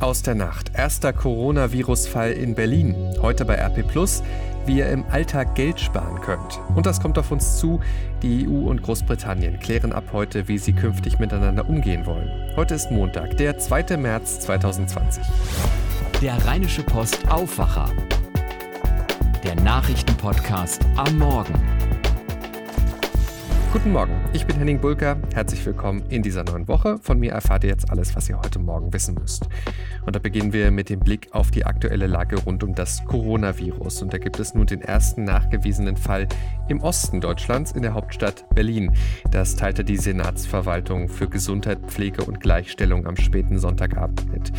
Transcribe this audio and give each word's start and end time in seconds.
Aus 0.00 0.22
der 0.22 0.34
Nacht. 0.34 0.72
Erster 0.74 1.12
Coronavirus-Fall 1.12 2.32
in 2.32 2.54
Berlin. 2.54 3.14
Heute 3.22 3.44
bei 3.44 3.54
RP 3.54 3.86
Plus, 3.86 4.24
wie 4.66 4.78
ihr 4.78 4.88
im 4.88 5.04
Alltag 5.10 5.54
Geld 5.54 5.78
sparen 5.78 6.20
könnt. 6.20 6.60
Und 6.74 6.84
das 6.84 7.00
kommt 7.00 7.16
auf 7.16 7.30
uns 7.30 7.58
zu. 7.58 7.80
Die 8.20 8.48
EU 8.48 8.68
und 8.68 8.82
Großbritannien 8.82 9.60
klären 9.60 9.92
ab 9.92 10.04
heute, 10.12 10.48
wie 10.48 10.58
sie 10.58 10.72
künftig 10.72 11.20
miteinander 11.20 11.68
umgehen 11.68 12.06
wollen. 12.06 12.28
Heute 12.56 12.74
ist 12.74 12.90
Montag, 12.90 13.36
der 13.36 13.58
2. 13.58 13.96
März 13.96 14.40
2020. 14.40 15.22
Der 16.20 16.44
Rheinische 16.44 16.82
Post 16.82 17.30
Aufwacher. 17.30 17.88
Der 19.44 19.54
Nachrichtenpodcast 19.54 20.84
am 20.96 21.18
Morgen. 21.18 21.54
Guten 23.72 23.92
Morgen, 23.92 24.20
ich 24.34 24.46
bin 24.46 24.56
Henning 24.56 24.80
Bulker. 24.80 25.16
Herzlich 25.32 25.64
willkommen 25.64 26.02
in 26.08 26.20
dieser 26.20 26.42
neuen 26.42 26.66
Woche. 26.66 26.98
Von 27.00 27.20
mir 27.20 27.30
erfahrt 27.30 27.62
ihr 27.62 27.70
jetzt 27.70 27.88
alles, 27.90 28.16
was 28.16 28.28
ihr 28.28 28.36
heute 28.36 28.58
Morgen 28.58 28.92
wissen 28.92 29.14
müsst. 29.14 29.48
Und 30.04 30.16
da 30.16 30.18
beginnen 30.18 30.52
wir 30.52 30.72
mit 30.72 30.88
dem 30.88 30.98
Blick 30.98 31.28
auf 31.30 31.52
die 31.52 31.64
aktuelle 31.64 32.08
Lage 32.08 32.36
rund 32.40 32.64
um 32.64 32.74
das 32.74 33.04
Coronavirus. 33.04 34.02
Und 34.02 34.12
da 34.12 34.18
gibt 34.18 34.40
es 34.40 34.52
nun 34.52 34.66
den 34.66 34.82
ersten 34.82 35.22
nachgewiesenen 35.22 35.96
Fall 35.96 36.26
im 36.68 36.80
Osten 36.80 37.20
Deutschlands 37.20 37.70
in 37.72 37.82
der 37.82 37.94
Hauptstadt 37.94 38.44
Berlin. 38.50 38.92
Das 39.30 39.54
teilte 39.54 39.84
die 39.84 39.98
Senatsverwaltung 39.98 41.08
für 41.08 41.28
Gesundheit, 41.28 41.78
Pflege 41.86 42.24
und 42.24 42.40
Gleichstellung 42.40 43.06
am 43.06 43.16
späten 43.16 43.60
Sonntagabend 43.60 44.32
mit. 44.32 44.52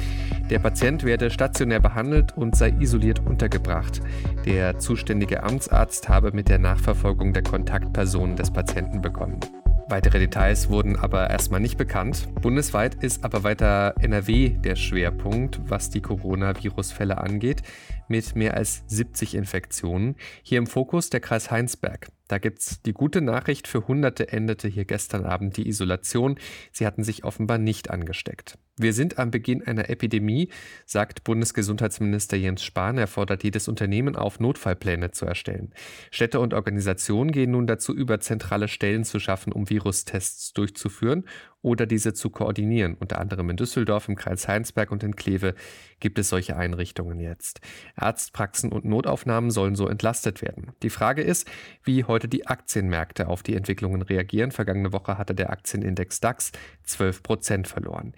Der 0.50 0.60
Patient 0.60 1.04
werde 1.04 1.30
stationär 1.30 1.82
behandelt 1.82 2.38
und 2.38 2.56
sei 2.56 2.74
isoliert 2.80 3.20
untergebracht. 3.26 4.02
Der 4.46 4.80
zuständige 4.80 5.44
Amtsarzt 5.44 6.08
habe 6.08 6.32
mit 6.32 6.48
der 6.48 6.60
Nachverfolgung 6.60 7.34
der 7.34 7.44
Kontaktpersonen 7.44 8.38
des 8.38 8.52
Patienten 8.52 9.02
begonnen. 9.02 9.42
Weitere 9.88 10.18
Details 10.18 10.70
wurden 10.70 10.98
aber 10.98 11.30
erstmal 11.30 11.60
nicht 11.60 11.78
bekannt. 11.78 12.28
Bundesweit 12.42 12.96
ist 13.04 13.24
aber 13.24 13.44
weiter 13.44 13.94
NRW 14.00 14.50
der 14.50 14.76
Schwerpunkt, 14.76 15.60
was 15.70 15.92
die 15.92 16.02
Coronavirus-Fälle 16.02 17.20
angeht, 17.20 17.62
mit 18.08 18.36
mehr 18.36 18.56
als 18.56 18.84
70 18.88 19.36
Infektionen. 19.36 20.16
Hier 20.44 20.58
im 20.58 20.68
Fokus 20.68 21.10
der 21.10 21.20
Kreis 21.20 21.52
Heinsberg. 21.52 22.10
Da 22.28 22.40
gibt 22.40 22.60
es 22.60 22.82
die 22.82 22.94
gute 22.94 23.22
Nachricht, 23.22 23.68
für 23.68 23.88
Hunderte 23.88 24.32
endete 24.32 24.68
hier 24.68 24.86
gestern 24.86 25.26
Abend 25.26 25.58
die 25.58 25.68
Isolation. 25.68 26.40
Sie 26.72 26.88
hatten 26.88 27.04
sich 27.04 27.24
offenbar 27.24 27.60
nicht 27.60 27.92
angesteckt. 27.92 28.58
Wir 28.78 28.94
sind 28.94 29.20
am 29.20 29.30
Beginn 29.30 29.66
einer 29.66 29.90
Epidemie, 29.90 30.50
sagt 30.86 31.24
Bundesgesundheitsminister 31.24 32.36
Jens 32.36 32.64
Spahn. 32.64 32.98
Er 32.98 33.08
fordert 33.08 33.44
jedes 33.44 33.68
Unternehmen 33.68 34.16
auf, 34.16 34.40
Notfallpläne 34.40 35.12
zu 35.12 35.26
erstellen. 35.26 35.74
Städte 36.10 36.40
und 36.40 36.56
Organisationen 36.56 37.32
gehen 37.32 37.52
nun 37.52 37.68
dazu 37.68 37.94
über, 37.94 38.20
zentrale 38.20 38.68
Stellen 38.68 39.04
zu 39.04 39.20
schaffen, 39.20 39.54
um 39.54 39.70
Virustests 39.70 40.52
durchzuführen 40.54 41.26
oder 41.66 41.88
diese 41.88 42.14
zu 42.14 42.30
koordinieren. 42.30 42.96
Unter 43.00 43.20
anderem 43.20 43.50
in 43.50 43.58
Düsseldorf, 43.58 44.08
im 44.08 44.16
Kreis 44.16 44.48
Heinsberg 44.48 44.92
und 44.92 45.02
in 45.02 45.16
Kleve 45.16 45.56
gibt 46.00 46.20
es 46.20 46.30
solche 46.30 46.56
Einrichtungen 46.56 47.20
jetzt. 47.20 47.60
Arztpraxen 47.96 48.72
und 48.72 48.86
Notaufnahmen 48.86 49.50
sollen 49.50 49.76
so 49.76 49.88
entlastet 49.88 50.44
werden. 50.44 50.74
Die 50.84 50.92
Frage 50.92 51.24
ist, 51.24 51.50
wie 51.84 52.04
heute 52.04 52.28
die 52.28 52.46
Aktienmärkte 52.46 53.28
auf 53.28 53.42
die 53.42 53.56
Entwicklungen 53.56 54.04
reagieren. 54.04 54.52
Vergangene 54.52 54.94
Woche 54.94 55.18
hatte 55.18 55.34
der 55.34 55.50
Aktienindex 55.50 56.20
DAX 56.20 56.52
12 56.84 57.24
Prozent 57.24 57.68
verloren. 57.68 58.14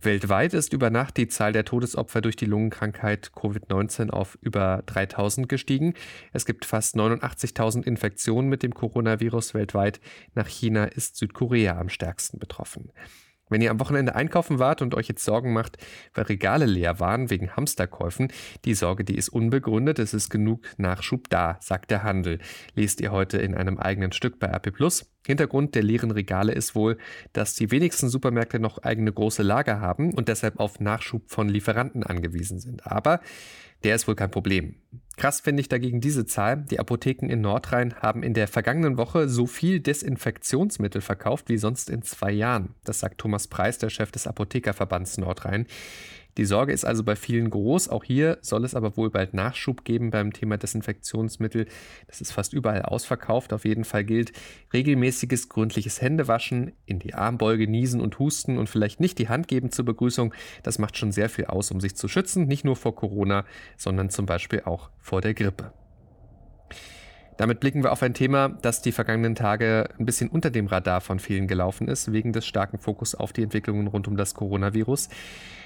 Weltweit 0.00 0.54
ist 0.54 0.72
über 0.72 0.88
Nacht 0.88 1.16
die 1.16 1.28
Zahl 1.28 1.52
der 1.52 1.64
Todesopfer 1.64 2.20
durch 2.20 2.36
die 2.36 2.46
Lungenkrankheit 2.46 3.32
Covid-19 3.34 4.10
auf 4.10 4.38
über 4.40 4.82
3000 4.86 5.48
gestiegen. 5.48 5.94
Es 6.32 6.46
gibt 6.46 6.64
fast 6.64 6.96
89.000 6.96 7.82
Infektionen 7.82 8.48
mit 8.48 8.62
dem 8.62 8.72
Coronavirus 8.72 9.52
weltweit. 9.52 10.00
Nach 10.34 10.46
China 10.46 10.84
ist 10.84 11.16
Südkorea 11.16 11.78
am 11.78 11.88
stärksten 11.88 12.38
betroffen. 12.38 12.85
Wenn 13.48 13.62
ihr 13.62 13.70
am 13.70 13.78
Wochenende 13.78 14.16
einkaufen 14.16 14.58
wart 14.58 14.82
und 14.82 14.94
euch 14.94 15.06
jetzt 15.08 15.24
Sorgen 15.24 15.52
macht, 15.52 15.78
weil 16.14 16.24
Regale 16.24 16.66
leer 16.66 16.98
waren 16.98 17.30
wegen 17.30 17.54
Hamsterkäufen, 17.54 18.32
die 18.64 18.74
Sorge, 18.74 19.04
die 19.04 19.16
ist 19.16 19.28
unbegründet, 19.28 20.00
es 20.00 20.14
ist 20.14 20.30
genug 20.30 20.66
Nachschub 20.78 21.30
da, 21.30 21.56
sagt 21.60 21.92
der 21.92 22.02
Handel. 22.02 22.40
Lest 22.74 23.00
ihr 23.00 23.12
heute 23.12 23.38
in 23.38 23.54
einem 23.54 23.78
eigenen 23.78 24.10
Stück 24.10 24.40
bei 24.40 24.48
RP 24.48 24.72
Plus. 24.72 25.15
Hintergrund 25.26 25.74
der 25.74 25.82
leeren 25.82 26.10
Regale 26.10 26.52
ist 26.52 26.74
wohl, 26.74 26.96
dass 27.32 27.54
die 27.54 27.70
wenigsten 27.70 28.08
Supermärkte 28.08 28.58
noch 28.58 28.78
eigene 28.78 29.12
große 29.12 29.42
Lager 29.42 29.80
haben 29.80 30.14
und 30.14 30.28
deshalb 30.28 30.58
auf 30.60 30.80
Nachschub 30.80 31.30
von 31.30 31.48
Lieferanten 31.48 32.02
angewiesen 32.02 32.58
sind. 32.60 32.86
Aber 32.86 33.20
der 33.84 33.94
ist 33.94 34.08
wohl 34.08 34.14
kein 34.14 34.30
Problem. 34.30 34.76
Krass 35.16 35.40
finde 35.40 35.60
ich 35.60 35.68
dagegen 35.68 36.00
diese 36.00 36.26
Zahl. 36.26 36.64
Die 36.70 36.78
Apotheken 36.78 37.28
in 37.28 37.40
Nordrhein 37.40 37.94
haben 37.94 38.22
in 38.22 38.34
der 38.34 38.48
vergangenen 38.48 38.98
Woche 38.98 39.28
so 39.28 39.46
viel 39.46 39.80
Desinfektionsmittel 39.80 41.00
verkauft 41.00 41.48
wie 41.48 41.56
sonst 41.56 41.90
in 41.90 42.02
zwei 42.02 42.32
Jahren. 42.32 42.74
Das 42.84 43.00
sagt 43.00 43.18
Thomas 43.18 43.48
Preis, 43.48 43.78
der 43.78 43.90
Chef 43.90 44.10
des 44.10 44.26
Apothekerverbands 44.26 45.18
Nordrhein. 45.18 45.66
Die 46.36 46.44
Sorge 46.44 46.72
ist 46.72 46.84
also 46.84 47.02
bei 47.02 47.16
vielen 47.16 47.48
groß. 47.48 47.88
Auch 47.88 48.04
hier 48.04 48.38
soll 48.42 48.64
es 48.64 48.74
aber 48.74 48.96
wohl 48.96 49.10
bald 49.10 49.32
Nachschub 49.32 49.84
geben 49.84 50.10
beim 50.10 50.32
Thema 50.32 50.58
Desinfektionsmittel. 50.58 51.66
Das 52.08 52.20
ist 52.20 52.32
fast 52.32 52.52
überall 52.52 52.82
ausverkauft. 52.82 53.52
Auf 53.52 53.64
jeden 53.64 53.84
Fall 53.84 54.04
gilt 54.04 54.32
regelmäßiges, 54.72 55.48
gründliches 55.48 56.02
Händewaschen, 56.02 56.72
in 56.84 56.98
die 56.98 57.14
Armbeuge 57.14 57.68
niesen 57.68 58.00
und 58.00 58.18
husten 58.18 58.58
und 58.58 58.68
vielleicht 58.68 59.00
nicht 59.00 59.18
die 59.18 59.28
Hand 59.28 59.48
geben 59.48 59.70
zur 59.70 59.86
Begrüßung. 59.86 60.34
Das 60.62 60.78
macht 60.78 60.98
schon 60.98 61.12
sehr 61.12 61.30
viel 61.30 61.46
aus, 61.46 61.70
um 61.70 61.80
sich 61.80 61.96
zu 61.96 62.08
schützen. 62.08 62.46
Nicht 62.46 62.64
nur 62.64 62.76
vor 62.76 62.94
Corona, 62.94 63.44
sondern 63.76 64.10
zum 64.10 64.26
Beispiel 64.26 64.62
auch 64.64 64.90
vor 65.00 65.22
der 65.22 65.32
Grippe. 65.32 65.72
Damit 67.36 67.60
blicken 67.60 67.82
wir 67.82 67.92
auf 67.92 68.02
ein 68.02 68.14
Thema, 68.14 68.48
das 68.48 68.80
die 68.80 68.92
vergangenen 68.92 69.34
Tage 69.34 69.90
ein 69.98 70.06
bisschen 70.06 70.28
unter 70.28 70.50
dem 70.50 70.66
Radar 70.66 71.00
von 71.00 71.18
vielen 71.18 71.48
gelaufen 71.48 71.86
ist, 71.86 72.12
wegen 72.12 72.32
des 72.32 72.46
starken 72.46 72.78
Fokus 72.78 73.14
auf 73.14 73.32
die 73.32 73.42
Entwicklungen 73.42 73.86
rund 73.86 74.08
um 74.08 74.16
das 74.16 74.34
Coronavirus. 74.34 75.08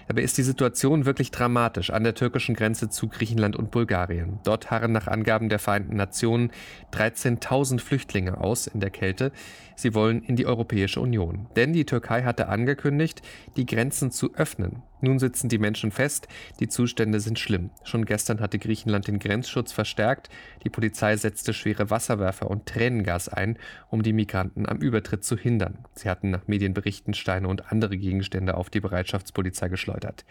Dabei 0.08 0.22
ist 0.22 0.36
die 0.38 0.42
Situation 0.42 1.06
wirklich 1.06 1.30
dramatisch 1.30 1.90
an 1.90 2.02
der 2.02 2.16
türkischen 2.16 2.56
Grenze 2.56 2.88
zu 2.88 3.06
Griechenland 3.06 3.54
und 3.54 3.70
Bulgarien. 3.70 4.40
Dort 4.42 4.72
harren 4.72 4.90
nach 4.90 5.06
Angaben 5.06 5.48
der 5.48 5.60
Vereinten 5.60 5.94
Nationen 5.94 6.50
13.000 6.92 7.78
Flüchtlinge 7.78 8.38
aus 8.38 8.66
in 8.66 8.80
der 8.80 8.90
Kälte. 8.90 9.30
Sie 9.76 9.94
wollen 9.94 10.24
in 10.24 10.34
die 10.34 10.46
Europäische 10.46 11.00
Union. 11.00 11.46
Denn 11.54 11.72
die 11.72 11.86
Türkei 11.86 12.24
hatte 12.24 12.48
angekündigt, 12.48 13.22
die 13.56 13.66
Grenzen 13.66 14.10
zu 14.10 14.34
öffnen. 14.34 14.82
Nun 15.00 15.18
sitzen 15.18 15.48
die 15.48 15.58
Menschen 15.58 15.90
fest, 15.90 16.28
die 16.60 16.68
Zustände 16.68 17.20
sind 17.20 17.38
schlimm. 17.38 17.70
Schon 17.84 18.04
gestern 18.04 18.40
hatte 18.40 18.58
Griechenland 18.58 19.08
den 19.08 19.18
Grenzschutz 19.18 19.72
verstärkt, 19.72 20.28
die 20.64 20.70
Polizei 20.70 21.16
setzte 21.16 21.54
schwere 21.54 21.90
Wasserwerfer 21.90 22.50
und 22.50 22.66
Tränengas 22.66 23.28
ein, 23.28 23.58
um 23.88 24.02
die 24.02 24.12
Migranten 24.12 24.68
am 24.68 24.78
Übertritt 24.78 25.24
zu 25.24 25.36
hindern. 25.36 25.78
Sie 25.94 26.08
hatten 26.08 26.30
nach 26.30 26.46
Medienberichten 26.46 27.14
Steine 27.14 27.48
und 27.48 27.72
andere 27.72 27.96
Gegenstände 27.96 28.56
auf 28.56 28.68
die 28.68 28.80
Bereitschaftspolizei 28.80 29.68
geschleudert. 29.68 30.24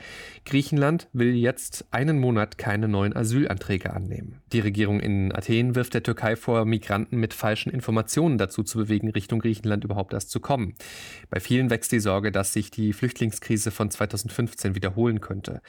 Griechenland 0.45 1.07
will 1.13 1.33
jetzt 1.33 1.85
einen 1.91 2.19
Monat 2.19 2.57
keine 2.57 2.87
neuen 2.87 3.15
Asylanträge 3.15 3.93
annehmen. 3.93 4.41
Die 4.53 4.59
Regierung 4.59 4.99
in 4.99 5.33
Athen 5.35 5.75
wirft 5.75 5.93
der 5.93 6.03
Türkei 6.03 6.35
vor, 6.35 6.65
Migranten 6.65 7.17
mit 7.17 7.33
falschen 7.33 7.71
Informationen 7.71 8.37
dazu 8.37 8.63
zu 8.63 8.77
bewegen, 8.77 9.09
Richtung 9.09 9.39
Griechenland 9.39 9.83
überhaupt 9.83 10.13
erst 10.13 10.29
zu 10.31 10.39
kommen. 10.39 10.75
Bei 11.29 11.39
vielen 11.39 11.69
wächst 11.69 11.91
die 11.91 11.99
Sorge, 11.99 12.31
dass 12.31 12.53
sich 12.53 12.71
die 12.71 12.93
Flüchtlingskrise 12.93 13.71
von 13.71 13.89
2015 13.89 14.58
2015 14.59 14.75
wiederholen 14.75 15.21
könnte. 15.21 15.61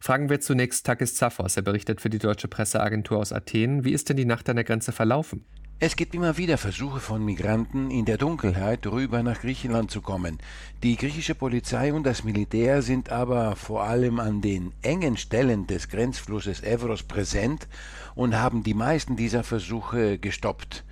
Fragen 0.00 0.30
wir 0.30 0.40
zunächst 0.40 0.86
Takis 0.86 1.14
Zaphos. 1.14 1.56
Er 1.56 1.62
berichtet 1.62 2.00
für 2.00 2.10
die 2.10 2.18
deutsche 2.18 2.48
Presseagentur 2.48 3.18
aus 3.18 3.32
Athen. 3.32 3.84
Wie 3.84 3.92
ist 3.92 4.08
denn 4.08 4.16
die 4.16 4.24
Nacht 4.24 4.48
an 4.48 4.56
der 4.56 4.64
Grenze 4.64 4.92
verlaufen? 4.92 5.44
Es 5.82 5.96
gibt 5.96 6.14
immer 6.14 6.36
wieder 6.36 6.58
Versuche 6.58 7.00
von 7.00 7.24
Migranten, 7.24 7.90
in 7.90 8.04
der 8.04 8.18
Dunkelheit 8.18 8.86
rüber 8.86 9.22
nach 9.22 9.40
Griechenland 9.40 9.90
zu 9.90 10.02
kommen. 10.02 10.36
Die 10.82 10.96
griechische 10.96 11.34
Polizei 11.34 11.94
und 11.94 12.04
das 12.04 12.22
Militär 12.22 12.82
sind 12.82 13.10
aber 13.10 13.56
vor 13.56 13.84
allem 13.84 14.20
an 14.20 14.42
den 14.42 14.72
engen 14.82 15.16
Stellen 15.16 15.66
des 15.66 15.88
Grenzflusses 15.88 16.62
Evros 16.62 17.02
präsent 17.02 17.66
und 18.14 18.36
haben 18.36 18.62
die 18.62 18.74
meisten 18.74 19.16
dieser 19.16 19.42
Versuche 19.42 20.18
gestoppt. 20.18 20.84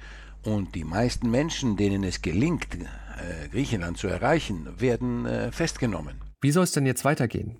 Und 0.42 0.74
die 0.74 0.84
meisten 0.84 1.30
Menschen, 1.30 1.76
denen 1.76 2.02
es 2.02 2.22
gelingt, 2.22 2.74
äh, 2.74 3.48
Griechenland 3.50 3.98
zu 3.98 4.08
erreichen, 4.08 4.68
werden 4.78 5.26
äh, 5.26 5.52
festgenommen. 5.52 6.27
Wie 6.40 6.52
soll 6.52 6.64
es 6.64 6.72
denn 6.72 6.86
jetzt 6.86 7.04
weitergehen? 7.04 7.58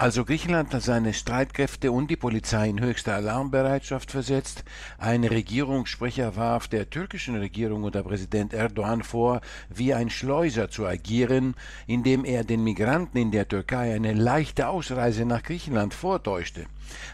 Also 0.00 0.24
Griechenland 0.24 0.72
hat 0.72 0.80
seine 0.80 1.12
Streitkräfte 1.12 1.92
und 1.92 2.10
die 2.10 2.16
Polizei 2.16 2.70
in 2.70 2.80
höchste 2.80 3.12
Alarmbereitschaft 3.12 4.10
versetzt. 4.10 4.64
Ein 4.96 5.24
Regierungssprecher 5.24 6.36
warf 6.36 6.68
der 6.68 6.88
türkischen 6.88 7.36
Regierung 7.36 7.84
unter 7.84 8.02
Präsident 8.02 8.54
Erdogan 8.54 9.02
vor, 9.02 9.42
wie 9.68 9.92
ein 9.92 10.08
Schleuser 10.08 10.70
zu 10.70 10.86
agieren, 10.86 11.54
indem 11.86 12.24
er 12.24 12.44
den 12.44 12.64
Migranten 12.64 13.18
in 13.18 13.30
der 13.30 13.46
Türkei 13.46 13.94
eine 13.94 14.14
leichte 14.14 14.68
Ausreise 14.68 15.26
nach 15.26 15.42
Griechenland 15.42 15.92
vortäuschte. 15.92 16.64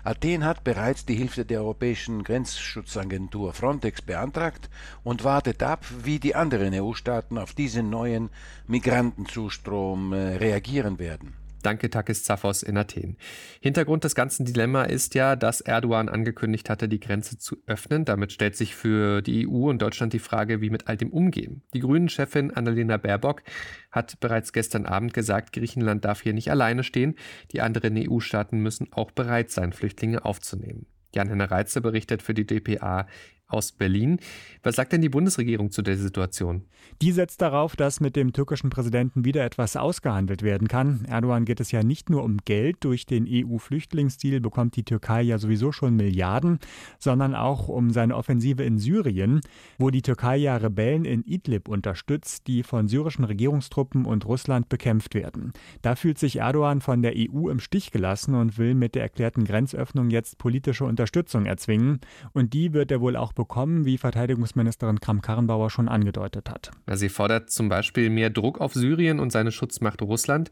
Athen 0.04 0.44
hat 0.44 0.62
bereits 0.62 1.04
die 1.04 1.16
Hilfe 1.16 1.44
der 1.44 1.62
europäischen 1.62 2.22
Grenzschutzagentur 2.22 3.52
Frontex 3.52 4.00
beantragt 4.00 4.70
und 5.02 5.24
wartet 5.24 5.60
ab, 5.64 5.84
wie 6.04 6.20
die 6.20 6.36
anderen 6.36 6.72
EU-Staaten 6.72 7.36
auf 7.36 7.52
diesen 7.52 7.90
neuen 7.90 8.30
Migrantenzustrom 8.68 10.12
äh, 10.12 10.36
reagieren 10.36 11.00
werden. 11.00 11.45
Danke, 11.62 11.90
Takis 11.90 12.22
Zaphos 12.22 12.62
in 12.62 12.76
Athen. 12.76 13.16
Hintergrund 13.60 14.04
des 14.04 14.14
ganzen 14.14 14.44
Dilemma 14.44 14.84
ist 14.84 15.14
ja, 15.14 15.36
dass 15.36 15.60
Erdogan 15.60 16.08
angekündigt 16.08 16.70
hatte, 16.70 16.88
die 16.88 17.00
Grenze 17.00 17.38
zu 17.38 17.56
öffnen. 17.66 18.04
Damit 18.04 18.32
stellt 18.32 18.56
sich 18.56 18.74
für 18.74 19.22
die 19.22 19.48
EU 19.48 19.70
und 19.70 19.82
Deutschland 19.82 20.12
die 20.12 20.18
Frage, 20.18 20.60
wie 20.60 20.70
mit 20.70 20.86
all 20.88 20.96
dem 20.96 21.10
umgehen. 21.10 21.62
Die 21.74 21.80
Grünen-Chefin 21.80 22.52
Annalena 22.52 22.98
Baerbock 22.98 23.42
hat 23.90 24.20
bereits 24.20 24.52
gestern 24.52 24.86
Abend 24.86 25.12
gesagt, 25.14 25.52
Griechenland 25.52 26.04
darf 26.04 26.22
hier 26.22 26.34
nicht 26.34 26.50
alleine 26.50 26.84
stehen. 26.84 27.16
Die 27.52 27.60
anderen 27.60 27.96
EU-Staaten 27.96 28.58
müssen 28.58 28.92
auch 28.92 29.10
bereit 29.10 29.50
sein, 29.50 29.72
Flüchtlinge 29.72 30.24
aufzunehmen. 30.24 30.86
Jan-Henner 31.14 31.50
Reitze 31.50 31.80
berichtet 31.80 32.22
für 32.22 32.34
die 32.34 32.46
DPA 32.46 33.06
aus 33.48 33.72
Berlin. 33.72 34.18
Was 34.62 34.76
sagt 34.76 34.92
denn 34.92 35.02
die 35.02 35.08
Bundesregierung 35.08 35.70
zu 35.70 35.82
der 35.82 35.96
Situation? 35.96 36.64
Die 37.02 37.12
setzt 37.12 37.40
darauf, 37.42 37.76
dass 37.76 38.00
mit 38.00 38.16
dem 38.16 38.32
türkischen 38.32 38.70
Präsidenten 38.70 39.24
wieder 39.24 39.44
etwas 39.44 39.76
ausgehandelt 39.76 40.42
werden 40.42 40.66
kann. 40.66 41.04
Erdogan 41.08 41.44
geht 41.44 41.60
es 41.60 41.70
ja 41.70 41.82
nicht 41.82 42.10
nur 42.10 42.24
um 42.24 42.38
Geld. 42.44 42.78
Durch 42.80 43.06
den 43.06 43.26
EU-Flüchtlingsdeal 43.28 44.40
bekommt 44.40 44.76
die 44.76 44.82
Türkei 44.82 45.22
ja 45.22 45.38
sowieso 45.38 45.72
schon 45.72 45.94
Milliarden, 45.94 46.58
sondern 46.98 47.34
auch 47.34 47.68
um 47.68 47.90
seine 47.90 48.16
Offensive 48.16 48.62
in 48.64 48.78
Syrien, 48.78 49.40
wo 49.78 49.90
die 49.90 50.02
Türkei 50.02 50.36
ja 50.36 50.56
Rebellen 50.56 51.04
in 51.04 51.22
Idlib 51.24 51.68
unterstützt, 51.68 52.46
die 52.46 52.62
von 52.62 52.88
syrischen 52.88 53.24
Regierungstruppen 53.24 54.06
und 54.06 54.24
Russland 54.26 54.68
bekämpft 54.68 55.14
werden. 55.14 55.52
Da 55.82 55.94
fühlt 55.94 56.18
sich 56.18 56.36
Erdogan 56.36 56.80
von 56.80 57.02
der 57.02 57.14
EU 57.16 57.48
im 57.48 57.60
Stich 57.60 57.92
gelassen 57.92 58.34
und 58.34 58.58
will 58.58 58.74
mit 58.74 58.94
der 58.94 59.02
erklärten 59.02 59.44
Grenzöffnung 59.44 60.10
jetzt 60.10 60.38
politische 60.38 60.84
Unterstützung 60.84 61.46
erzwingen. 61.46 62.00
Und 62.32 62.52
die 62.52 62.72
wird 62.72 62.90
er 62.90 63.00
wohl 63.00 63.16
auch 63.16 63.32
bekommen, 63.36 63.84
wie 63.84 63.98
Verteidigungsministerin 63.98 64.98
Kram-Karrenbauer 64.98 65.70
schon 65.70 65.88
angedeutet 65.88 66.50
hat. 66.50 66.72
Sie 66.92 67.08
fordert 67.08 67.50
zum 67.50 67.68
Beispiel 67.68 68.10
mehr 68.10 68.30
Druck 68.30 68.60
auf 68.60 68.74
Syrien 68.74 69.20
und 69.20 69.30
seine 69.30 69.52
Schutzmacht 69.52 70.02
Russland. 70.02 70.50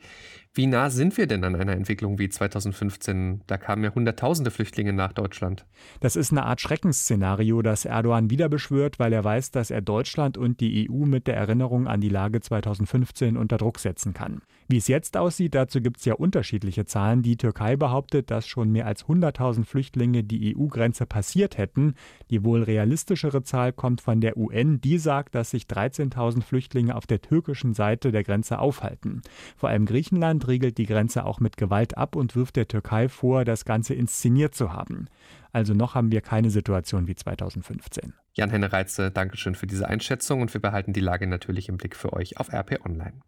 Wie 0.56 0.68
nah 0.68 0.88
sind 0.88 1.16
wir 1.16 1.26
denn 1.26 1.42
an 1.42 1.56
einer 1.56 1.72
Entwicklung 1.72 2.20
wie 2.20 2.28
2015? 2.28 3.40
Da 3.48 3.56
kamen 3.56 3.82
ja 3.82 3.92
Hunderttausende 3.92 4.52
Flüchtlinge 4.52 4.92
nach 4.92 5.12
Deutschland. 5.12 5.66
Das 5.98 6.14
ist 6.14 6.30
eine 6.30 6.44
Art 6.44 6.60
Schreckensszenario, 6.60 7.60
das 7.60 7.84
Erdogan 7.84 8.30
wieder 8.30 8.48
beschwört, 8.48 9.00
weil 9.00 9.12
er 9.12 9.24
weiß, 9.24 9.50
dass 9.50 9.72
er 9.72 9.82
Deutschland 9.82 10.38
und 10.38 10.60
die 10.60 10.88
EU 10.88 11.06
mit 11.06 11.26
der 11.26 11.36
Erinnerung 11.36 11.88
an 11.88 12.00
die 12.00 12.08
Lage 12.08 12.40
2015 12.40 13.36
unter 13.36 13.56
Druck 13.56 13.80
setzen 13.80 14.14
kann. 14.14 14.42
Wie 14.68 14.76
es 14.76 14.86
jetzt 14.86 15.16
aussieht, 15.16 15.56
dazu 15.56 15.80
gibt 15.80 15.98
es 15.98 16.04
ja 16.04 16.14
unterschiedliche 16.14 16.84
Zahlen. 16.84 17.22
Die 17.22 17.36
Türkei 17.36 17.74
behauptet, 17.74 18.30
dass 18.30 18.46
schon 18.46 18.70
mehr 18.70 18.86
als 18.86 19.06
100.000 19.06 19.64
Flüchtlinge 19.64 20.22
die 20.22 20.56
EU-Grenze 20.56 21.04
passiert 21.04 21.58
hätten. 21.58 21.94
Die 22.30 22.44
wohl 22.44 22.62
realistischere 22.62 23.42
Zahl 23.42 23.72
kommt 23.72 24.00
von 24.00 24.20
der 24.20 24.36
UN. 24.36 24.80
Die 24.80 24.98
sagt, 24.98 25.34
dass 25.34 25.50
sich 25.50 25.64
13.000 25.64 26.42
Flüchtlinge 26.42 26.94
auf 26.94 27.08
der 27.08 27.20
türkischen 27.20 27.74
Seite 27.74 28.12
der 28.12 28.22
Grenze 28.22 28.60
aufhalten. 28.60 29.20
Vor 29.56 29.68
allem 29.68 29.84
Griechenland 29.84 30.44
riegelt 30.49 30.79
die 30.79 30.87
Grenze 30.87 31.25
auch 31.25 31.41
mit 31.41 31.56
Gewalt 31.56 31.96
ab 31.96 32.17
und 32.17 32.37
wirft 32.37 32.56
der 32.56 32.69
Türkei 32.69 33.08
vor, 33.08 33.44
das 33.44 33.64
Ganze 33.64 33.94
inszeniert 33.94 34.55
zu 34.55 34.73
haben. 34.73 35.08
Also 35.52 35.75
noch 35.75 35.94
haben 35.94 36.11
wir 36.11 36.20
keine 36.20 36.50
Situation 36.50 37.06
wie 37.06 37.14
2015. 37.14 38.14
Jan-Henne 38.35 38.73
Reitze, 38.73 39.11
Dankeschön 39.11 39.55
für 39.55 39.67
diese 39.67 39.88
Einschätzung 39.88 40.43
und 40.43 40.52
wir 40.52 40.61
behalten 40.61 40.93
die 40.93 41.00
Lage 41.00 41.26
natürlich 41.26 41.69
im 41.69 41.76
Blick 41.76 41.96
für 41.96 42.12
euch 42.12 42.38
auf 42.38 42.52
RP 42.52 42.85
Online. 42.85 43.20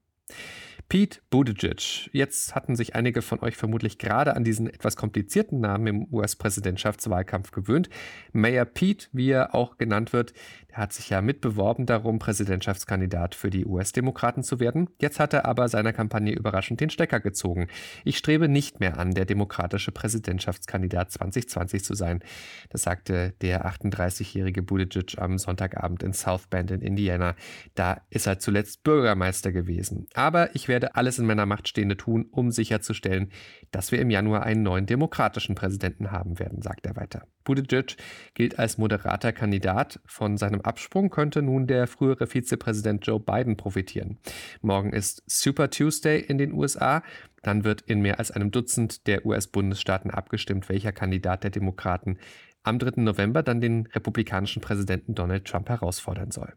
Pete 0.89 1.21
Buttigieg. 1.31 2.11
Jetzt 2.13 2.55
hatten 2.55 2.77
sich 2.77 2.95
einige 2.95 3.21
von 3.21 3.41
euch 3.41 3.57
vermutlich 3.57 3.99
gerade 3.99 4.37
an 4.37 4.45
diesen 4.45 4.69
etwas 4.69 4.95
komplizierten 4.95 5.59
Namen 5.59 5.87
im 5.89 6.15
US-Präsidentschaftswahlkampf 6.15 7.51
gewöhnt. 7.51 7.89
Mayor 8.33 8.67
Pete, 8.67 9.09
wie 9.13 9.31
er 9.31 9.55
auch 9.55 9.79
genannt 9.79 10.13
wird, 10.13 10.33
der 10.77 10.83
hat 10.83 10.93
sich 10.93 11.09
ja 11.09 11.23
mitbeworben 11.23 11.87
darum, 11.87 12.19
Präsidentschaftskandidat 12.19 13.35
für 13.35 13.49
die 13.49 13.65
US-Demokraten 13.65 14.43
zu 14.43 14.61
werden. 14.61 14.91
Jetzt 15.01 15.19
hat 15.19 15.33
er 15.33 15.47
aber 15.47 15.69
seiner 15.69 15.95
Kampagne 15.95 16.35
überraschend 16.35 16.81
den 16.81 16.91
Stecker 16.91 17.19
gezogen. 17.19 17.69
Ich 18.05 18.19
strebe 18.19 18.47
nicht 18.47 18.79
mehr 18.79 18.99
an, 18.99 19.13
der 19.13 19.25
demokratische 19.25 19.91
Präsidentschaftskandidat 19.91 21.11
2020 21.13 21.83
zu 21.83 21.95
sein. 21.95 22.21
Das 22.69 22.83
sagte 22.83 23.33
der 23.41 23.67
38-jährige 23.67 24.63
Buttigieg 24.63 25.19
am 25.19 25.39
Sonntagabend 25.39 26.03
in 26.03 26.13
South 26.13 26.47
Bend 26.49 26.71
in 26.71 26.83
Indiana. 26.83 27.37
Da 27.75 28.03
ist 28.11 28.27
er 28.27 28.39
zuletzt 28.39 28.83
Bürgermeister 28.85 29.53
gewesen. 29.53 30.07
Aber 30.13 30.55
ich 30.55 30.69
werde 30.69 30.95
alles 30.95 31.19
in 31.19 31.25
meiner 31.25 31.47
Macht 31.47 31.69
Stehende 31.69 31.97
tun, 31.97 32.27
um 32.31 32.51
sicherzustellen, 32.51 33.31
dass 33.71 33.93
wir 33.93 34.01
im 34.01 34.11
Januar 34.11 34.43
einen 34.43 34.63
neuen 34.63 34.85
demokratischen 34.85 35.55
Präsidenten 35.55 36.11
haben 36.11 36.39
werden, 36.39 36.61
sagt 36.61 36.85
er 36.85 36.97
weiter. 36.97 37.23
Buttigieg 37.47 37.97
gilt 38.35 38.59
als 38.59 38.77
moderater 38.77 39.33
Kandidat. 39.33 40.01
Von 40.05 40.37
seinem 40.37 40.61
Absprung 40.61 41.09
könnte 41.09 41.41
nun 41.41 41.67
der 41.67 41.87
frühere 41.87 42.27
Vizepräsident 42.27 43.07
Joe 43.07 43.19
Biden 43.19 43.57
profitieren. 43.57 44.19
Morgen 44.61 44.93
ist 44.93 45.23
Super 45.27 45.71
Tuesday 45.71 46.21
in 46.21 46.37
den 46.37 46.53
USA. 46.53 47.03
Dann 47.43 47.65
wird 47.65 47.81
in 47.81 48.03
mehr 48.03 48.19
als 48.19 48.31
einem 48.31 48.51
Dutzend 48.51 49.07
der 49.07 49.25
US-Bundesstaaten 49.25 50.11
abgestimmt, 50.11 50.69
welcher 50.69 50.93
Kandidat 50.93 51.45
der 51.45 51.51
Demokraten 51.51 52.19
am 52.63 52.79
3. 52.79 53.01
November 53.01 53.43
dann 53.43 53.61
den 53.61 53.87
republikanischen 53.87 54.61
Präsidenten 54.61 55.15
Donald 55.15 55.47
Trump 55.47 55.69
herausfordern 55.69 56.33
soll. 56.33 56.53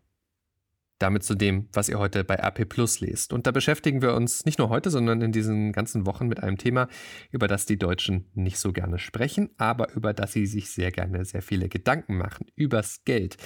Damit 0.99 1.23
zu 1.23 1.33
dem, 1.33 1.69
was 1.73 1.89
ihr 1.89 1.97
heute 1.97 2.23
bei 2.23 2.35
RP 2.35 2.67
Plus 2.67 2.99
lest. 2.99 3.33
Und 3.33 3.47
da 3.47 3.51
beschäftigen 3.51 4.01
wir 4.01 4.13
uns 4.13 4.45
nicht 4.45 4.59
nur 4.59 4.69
heute, 4.69 4.89
sondern 4.89 5.21
in 5.21 5.31
diesen 5.31 5.71
ganzen 5.71 6.05
Wochen 6.05 6.27
mit 6.27 6.43
einem 6.43 6.57
Thema, 6.57 6.87
über 7.31 7.47
das 7.47 7.65
die 7.65 7.79
Deutschen 7.79 8.25
nicht 8.33 8.59
so 8.59 8.73
gerne 8.73 8.99
sprechen, 8.99 9.49
aber 9.57 9.93
über 9.93 10.13
das 10.13 10.33
sie 10.33 10.45
sich 10.45 10.69
sehr 10.69 10.91
gerne 10.91 11.23
sehr 11.25 11.41
viele 11.41 11.69
Gedanken 11.69 12.17
machen. 12.17 12.47
Übers 12.55 13.03
Geld. 13.05 13.37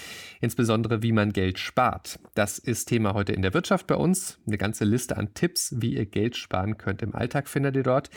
Insbesondere, 0.42 1.04
wie 1.04 1.12
man 1.12 1.32
Geld 1.32 1.60
spart. 1.60 2.20
Das 2.34 2.58
ist 2.58 2.86
Thema 2.86 3.14
heute 3.14 3.34
in 3.34 3.44
der 3.44 3.54
Wirtschaft 3.54 3.88
bei 3.88 3.96
uns. 3.96 4.40
Eine 4.48 4.58
ganze 4.58 4.84
Liste 4.84 5.16
an 5.18 5.34
Tipps, 5.34 5.76
wie 5.78 5.96
ihr 5.96 6.06
Geld 6.06 6.36
sparen 6.36 6.78
könnt 6.78 7.02
im 7.02 7.16
Alltag, 7.16 7.48
findet 7.48 7.76
ihr 7.76 7.84
dort. 7.84 8.10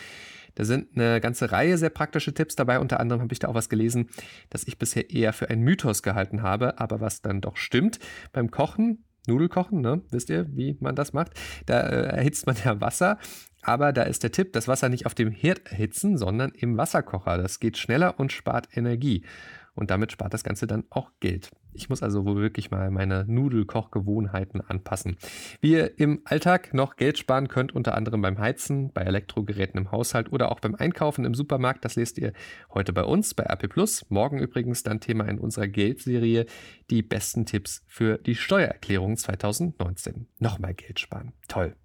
Da 0.56 0.64
sind 0.64 0.96
eine 0.96 1.20
ganze 1.20 1.52
Reihe 1.52 1.76
sehr 1.78 1.90
praktische 1.90 2.32
Tipps 2.34 2.56
dabei. 2.56 2.80
Unter 2.80 2.98
anderem 2.98 3.20
habe 3.20 3.32
ich 3.32 3.38
da 3.38 3.48
auch 3.48 3.54
was 3.54 3.68
gelesen, 3.68 4.08
das 4.48 4.66
ich 4.66 4.78
bisher 4.78 5.10
eher 5.10 5.32
für 5.32 5.50
einen 5.50 5.62
Mythos 5.62 6.02
gehalten 6.02 6.42
habe, 6.42 6.80
aber 6.80 7.00
was 7.00 7.20
dann 7.20 7.42
doch 7.42 7.58
stimmt. 7.58 7.98
Beim 8.32 8.50
Kochen 8.50 9.04
Nudel 9.26 9.48
kochen, 9.48 9.80
ne? 9.80 10.02
Wisst 10.10 10.30
ihr, 10.30 10.46
wie 10.56 10.76
man 10.80 10.96
das 10.96 11.12
macht? 11.12 11.32
Da 11.66 11.80
äh, 11.80 12.16
erhitzt 12.16 12.46
man 12.46 12.56
ja 12.64 12.80
Wasser, 12.80 13.18
aber 13.62 13.92
da 13.92 14.02
ist 14.02 14.22
der 14.22 14.30
Tipp, 14.30 14.52
das 14.52 14.68
Wasser 14.68 14.88
nicht 14.88 15.06
auf 15.06 15.14
dem 15.14 15.30
Herd 15.30 15.66
erhitzen, 15.66 16.18
sondern 16.18 16.52
im 16.52 16.76
Wasserkocher. 16.76 17.36
Das 17.36 17.58
geht 17.58 17.78
schneller 17.78 18.18
und 18.20 18.32
spart 18.32 18.68
Energie. 18.74 19.24
Und 19.76 19.90
damit 19.90 20.10
spart 20.10 20.34
das 20.34 20.42
Ganze 20.42 20.66
dann 20.66 20.84
auch 20.90 21.12
Geld. 21.20 21.50
Ich 21.74 21.90
muss 21.90 22.02
also 22.02 22.24
wohl 22.24 22.40
wirklich 22.40 22.70
mal 22.70 22.90
meine 22.90 23.24
Nudelkochgewohnheiten 23.28 24.62
anpassen. 24.62 25.16
Wie 25.60 25.72
ihr 25.72 26.00
im 26.00 26.22
Alltag 26.24 26.72
noch 26.72 26.96
Geld 26.96 27.18
sparen 27.18 27.48
könnt, 27.48 27.74
unter 27.74 27.94
anderem 27.94 28.22
beim 28.22 28.38
Heizen, 28.38 28.90
bei 28.92 29.02
Elektrogeräten 29.02 29.78
im 29.78 29.92
Haushalt 29.92 30.32
oder 30.32 30.50
auch 30.50 30.60
beim 30.60 30.74
Einkaufen 30.74 31.26
im 31.26 31.34
Supermarkt, 31.34 31.84
das 31.84 31.94
lest 31.94 32.16
ihr 32.18 32.32
heute 32.72 32.94
bei 32.94 33.04
uns 33.04 33.34
bei 33.34 33.44
RP 33.44 33.68
Plus. 33.68 34.06
Morgen 34.08 34.38
übrigens 34.38 34.82
dann 34.82 35.00
Thema 35.00 35.28
in 35.28 35.38
unserer 35.38 35.68
Geldserie 35.68 36.46
die 36.90 37.02
besten 37.02 37.44
Tipps 37.44 37.84
für 37.86 38.16
die 38.16 38.34
Steuererklärung 38.34 39.18
2019. 39.18 40.26
Nochmal 40.38 40.72
Geld 40.74 40.98
sparen. 40.98 41.34
Toll. 41.48 41.76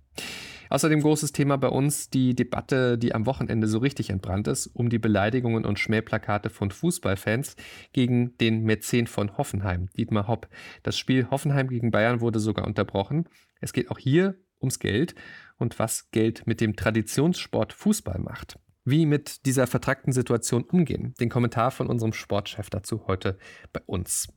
Außerdem 0.71 1.01
großes 1.01 1.33
Thema 1.33 1.57
bei 1.57 1.67
uns 1.67 2.09
die 2.09 2.33
Debatte, 2.33 2.97
die 2.97 3.13
am 3.13 3.25
Wochenende 3.25 3.67
so 3.67 3.79
richtig 3.79 4.09
entbrannt 4.09 4.47
ist, 4.47 4.67
um 4.67 4.89
die 4.89 4.99
Beleidigungen 4.99 5.65
und 5.65 5.79
Schmähplakate 5.79 6.49
von 6.49 6.71
Fußballfans 6.71 7.57
gegen 7.91 8.37
den 8.37 8.63
Mäzen 8.63 9.05
von 9.05 9.37
Hoffenheim, 9.37 9.89
Dietmar 9.97 10.29
Hopp. 10.29 10.47
Das 10.81 10.97
Spiel 10.97 11.29
Hoffenheim 11.29 11.67
gegen 11.67 11.91
Bayern 11.91 12.21
wurde 12.21 12.39
sogar 12.39 12.65
unterbrochen. 12.65 13.27
Es 13.59 13.73
geht 13.73 13.91
auch 13.91 13.97
hier 13.97 14.35
ums 14.61 14.79
Geld 14.79 15.13
und 15.57 15.77
was 15.77 16.09
Geld 16.11 16.47
mit 16.47 16.61
dem 16.61 16.77
Traditionssport 16.77 17.73
Fußball 17.73 18.19
macht. 18.19 18.57
Wie 18.85 19.05
mit 19.05 19.45
dieser 19.45 19.67
vertragten 19.67 20.13
Situation 20.13 20.63
umgehen. 20.63 21.13
Den 21.19 21.27
Kommentar 21.27 21.71
von 21.71 21.87
unserem 21.87 22.13
Sportchef 22.13 22.69
dazu 22.69 23.07
heute 23.07 23.37
bei 23.73 23.81
uns. 23.87 24.29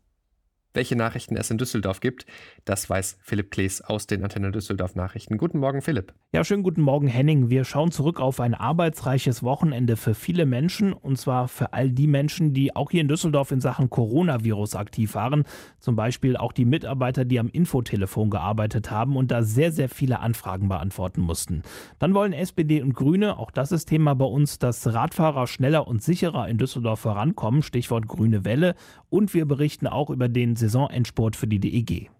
Welche 0.76 0.96
Nachrichten 0.96 1.36
es 1.36 1.52
in 1.52 1.58
Düsseldorf 1.58 2.00
gibt, 2.00 2.26
das 2.64 2.90
weiß 2.90 3.18
Philipp 3.22 3.52
Klees 3.52 3.80
aus 3.80 4.08
den 4.08 4.24
Antenne 4.24 4.50
Düsseldorf 4.50 4.96
Nachrichten. 4.96 5.38
Guten 5.38 5.60
Morgen, 5.60 5.82
Philipp. 5.82 6.14
Ja, 6.32 6.42
schönen 6.42 6.64
guten 6.64 6.80
Morgen, 6.80 7.06
Henning. 7.06 7.48
Wir 7.48 7.64
schauen 7.64 7.92
zurück 7.92 8.18
auf 8.18 8.40
ein 8.40 8.54
arbeitsreiches 8.54 9.44
Wochenende 9.44 9.96
für 9.96 10.14
viele 10.14 10.46
Menschen 10.46 10.92
und 10.92 11.16
zwar 11.16 11.46
für 11.46 11.74
all 11.74 11.90
die 11.90 12.08
Menschen, 12.08 12.54
die 12.54 12.74
auch 12.74 12.90
hier 12.90 13.02
in 13.02 13.06
Düsseldorf 13.06 13.52
in 13.52 13.60
Sachen 13.60 13.88
Coronavirus 13.88 14.74
aktiv 14.74 15.14
waren. 15.14 15.44
Zum 15.78 15.94
Beispiel 15.94 16.36
auch 16.36 16.50
die 16.50 16.64
Mitarbeiter, 16.64 17.24
die 17.24 17.38
am 17.38 17.46
Infotelefon 17.46 18.30
gearbeitet 18.30 18.90
haben 18.90 19.16
und 19.16 19.30
da 19.30 19.44
sehr, 19.44 19.70
sehr 19.70 19.88
viele 19.88 20.18
Anfragen 20.18 20.68
beantworten 20.68 21.20
mussten. 21.20 21.62
Dann 22.00 22.14
wollen 22.14 22.32
SPD 22.32 22.82
und 22.82 22.94
Grüne, 22.94 23.38
auch 23.38 23.52
das 23.52 23.70
ist 23.70 23.84
Thema 23.84 24.14
bei 24.14 24.24
uns, 24.24 24.58
dass 24.58 24.92
Radfahrer 24.92 25.46
schneller 25.46 25.86
und 25.86 26.02
sicherer 26.02 26.48
in 26.48 26.58
Düsseldorf 26.58 26.98
vorankommen. 26.98 27.62
Stichwort 27.62 28.08
grüne 28.08 28.44
Welle. 28.44 28.74
Und 29.08 29.34
wir 29.34 29.46
berichten 29.46 29.86
auch 29.86 30.10
über 30.10 30.28
den 30.28 30.56
Saisonendsport 30.64 31.36
für 31.36 31.46
die 31.46 31.60
DEG. 31.60 32.10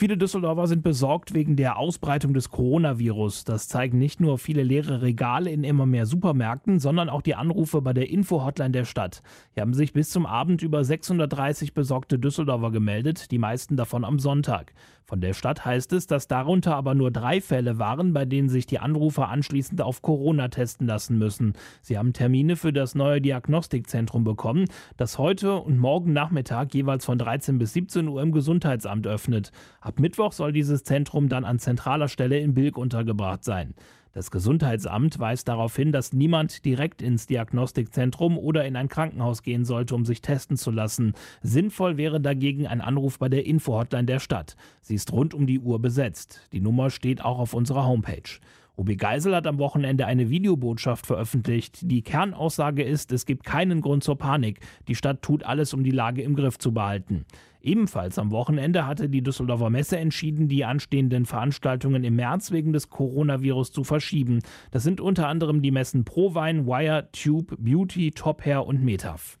Viele 0.00 0.16
Düsseldorfer 0.16 0.68
sind 0.68 0.84
besorgt 0.84 1.34
wegen 1.34 1.56
der 1.56 1.76
Ausbreitung 1.76 2.32
des 2.32 2.50
Coronavirus. 2.50 3.42
Das 3.42 3.66
zeigen 3.66 3.98
nicht 3.98 4.20
nur 4.20 4.38
viele 4.38 4.62
leere 4.62 5.02
Regale 5.02 5.50
in 5.50 5.64
immer 5.64 5.86
mehr 5.86 6.06
Supermärkten, 6.06 6.78
sondern 6.78 7.08
auch 7.08 7.20
die 7.20 7.34
Anrufe 7.34 7.82
bei 7.82 7.92
der 7.92 8.08
Info-Hotline 8.08 8.70
der 8.70 8.84
Stadt. 8.84 9.22
Hier 9.54 9.62
haben 9.62 9.74
sich 9.74 9.92
bis 9.92 10.10
zum 10.10 10.24
Abend 10.24 10.62
über 10.62 10.84
630 10.84 11.74
besorgte 11.74 12.18
Düsseldorfer 12.18 12.70
gemeldet, 12.70 13.32
die 13.32 13.38
meisten 13.38 13.76
davon 13.76 14.04
am 14.04 14.20
Sonntag. 14.20 14.72
Von 15.08 15.22
der 15.22 15.32
Stadt 15.32 15.64
heißt 15.64 15.94
es, 15.94 16.06
dass 16.06 16.28
darunter 16.28 16.76
aber 16.76 16.94
nur 16.94 17.10
drei 17.10 17.40
Fälle 17.40 17.78
waren, 17.78 18.12
bei 18.12 18.26
denen 18.26 18.50
sich 18.50 18.66
die 18.66 18.78
Anrufer 18.78 19.30
anschließend 19.30 19.80
auf 19.80 20.02
Corona 20.02 20.48
testen 20.48 20.86
lassen 20.86 21.16
müssen. 21.16 21.54
Sie 21.80 21.96
haben 21.96 22.12
Termine 22.12 22.56
für 22.56 22.74
das 22.74 22.94
neue 22.94 23.22
Diagnostikzentrum 23.22 24.22
bekommen, 24.22 24.66
das 24.98 25.16
heute 25.16 25.54
und 25.54 25.78
morgen 25.78 26.12
Nachmittag 26.12 26.74
jeweils 26.74 27.06
von 27.06 27.16
13 27.16 27.56
bis 27.56 27.72
17 27.72 28.06
Uhr 28.06 28.20
im 28.20 28.32
Gesundheitsamt 28.32 29.06
öffnet. 29.06 29.50
Ab 29.80 29.98
Mittwoch 29.98 30.32
soll 30.32 30.52
dieses 30.52 30.84
Zentrum 30.84 31.30
dann 31.30 31.46
an 31.46 31.58
zentraler 31.58 32.08
Stelle 32.08 32.38
in 32.38 32.52
Bilk 32.52 32.76
untergebracht 32.76 33.44
sein. 33.44 33.72
Das 34.18 34.32
Gesundheitsamt 34.32 35.20
weist 35.20 35.46
darauf 35.46 35.76
hin, 35.76 35.92
dass 35.92 36.12
niemand 36.12 36.64
direkt 36.64 37.02
ins 37.02 37.28
Diagnostikzentrum 37.28 38.36
oder 38.36 38.64
in 38.64 38.74
ein 38.74 38.88
Krankenhaus 38.88 39.44
gehen 39.44 39.64
sollte, 39.64 39.94
um 39.94 40.04
sich 40.04 40.22
testen 40.22 40.56
zu 40.56 40.72
lassen. 40.72 41.12
Sinnvoll 41.40 41.98
wäre 41.98 42.20
dagegen 42.20 42.66
ein 42.66 42.80
Anruf 42.80 43.20
bei 43.20 43.28
der 43.28 43.46
Infohotline 43.46 44.06
der 44.06 44.18
Stadt. 44.18 44.56
Sie 44.82 44.96
ist 44.96 45.12
rund 45.12 45.34
um 45.34 45.46
die 45.46 45.60
Uhr 45.60 45.78
besetzt. 45.78 46.40
Die 46.50 46.60
Nummer 46.60 46.90
steht 46.90 47.24
auch 47.24 47.38
auf 47.38 47.54
unserer 47.54 47.86
Homepage. 47.86 48.40
Obi 48.78 48.94
Geisel 48.94 49.34
hat 49.34 49.48
am 49.48 49.58
Wochenende 49.58 50.06
eine 50.06 50.30
Videobotschaft 50.30 51.04
veröffentlicht. 51.04 51.80
Die 51.82 52.02
Kernaussage 52.02 52.84
ist, 52.84 53.10
es 53.10 53.26
gibt 53.26 53.44
keinen 53.44 53.80
Grund 53.80 54.04
zur 54.04 54.16
Panik. 54.16 54.60
Die 54.86 54.94
Stadt 54.94 55.20
tut 55.20 55.42
alles, 55.42 55.74
um 55.74 55.82
die 55.82 55.90
Lage 55.90 56.22
im 56.22 56.36
Griff 56.36 56.58
zu 56.58 56.72
behalten. 56.72 57.24
Ebenfalls 57.60 58.20
am 58.20 58.30
Wochenende 58.30 58.86
hatte 58.86 59.08
die 59.08 59.22
Düsseldorfer 59.22 59.68
Messe 59.68 59.98
entschieden, 59.98 60.46
die 60.46 60.64
anstehenden 60.64 61.26
Veranstaltungen 61.26 62.04
im 62.04 62.14
März 62.14 62.52
wegen 62.52 62.72
des 62.72 62.88
Coronavirus 62.88 63.72
zu 63.72 63.82
verschieben. 63.82 64.42
Das 64.70 64.84
sind 64.84 65.00
unter 65.00 65.26
anderem 65.26 65.60
die 65.60 65.72
Messen 65.72 66.04
ProWein, 66.04 66.64
Wire, 66.68 67.08
Tube, 67.10 67.56
Beauty, 67.58 68.12
Top 68.12 68.44
Hair 68.44 68.64
und 68.64 68.84
Metaf. 68.84 69.40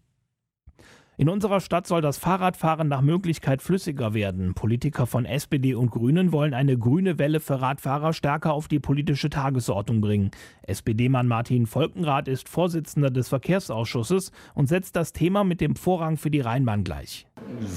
In 1.20 1.28
unserer 1.28 1.58
Stadt 1.58 1.84
soll 1.88 2.00
das 2.00 2.16
Fahrradfahren 2.16 2.86
nach 2.86 3.00
Möglichkeit 3.00 3.60
flüssiger 3.60 4.14
werden. 4.14 4.54
Politiker 4.54 5.04
von 5.04 5.24
SPD 5.24 5.74
und 5.74 5.90
Grünen 5.90 6.30
wollen 6.30 6.54
eine 6.54 6.78
grüne 6.78 7.18
Welle 7.18 7.40
für 7.40 7.60
Radfahrer 7.60 8.12
stärker 8.12 8.52
auf 8.52 8.68
die 8.68 8.78
politische 8.78 9.28
Tagesordnung 9.28 10.00
bringen. 10.00 10.30
SPD-Mann 10.62 11.26
Martin 11.26 11.66
Volkenrath 11.66 12.28
ist 12.28 12.48
Vorsitzender 12.48 13.10
des 13.10 13.28
Verkehrsausschusses 13.30 14.30
und 14.54 14.68
setzt 14.68 14.94
das 14.94 15.12
Thema 15.12 15.42
mit 15.42 15.60
dem 15.60 15.74
Vorrang 15.74 16.18
für 16.18 16.30
die 16.30 16.38
Rheinbahn 16.38 16.84
gleich. 16.84 17.26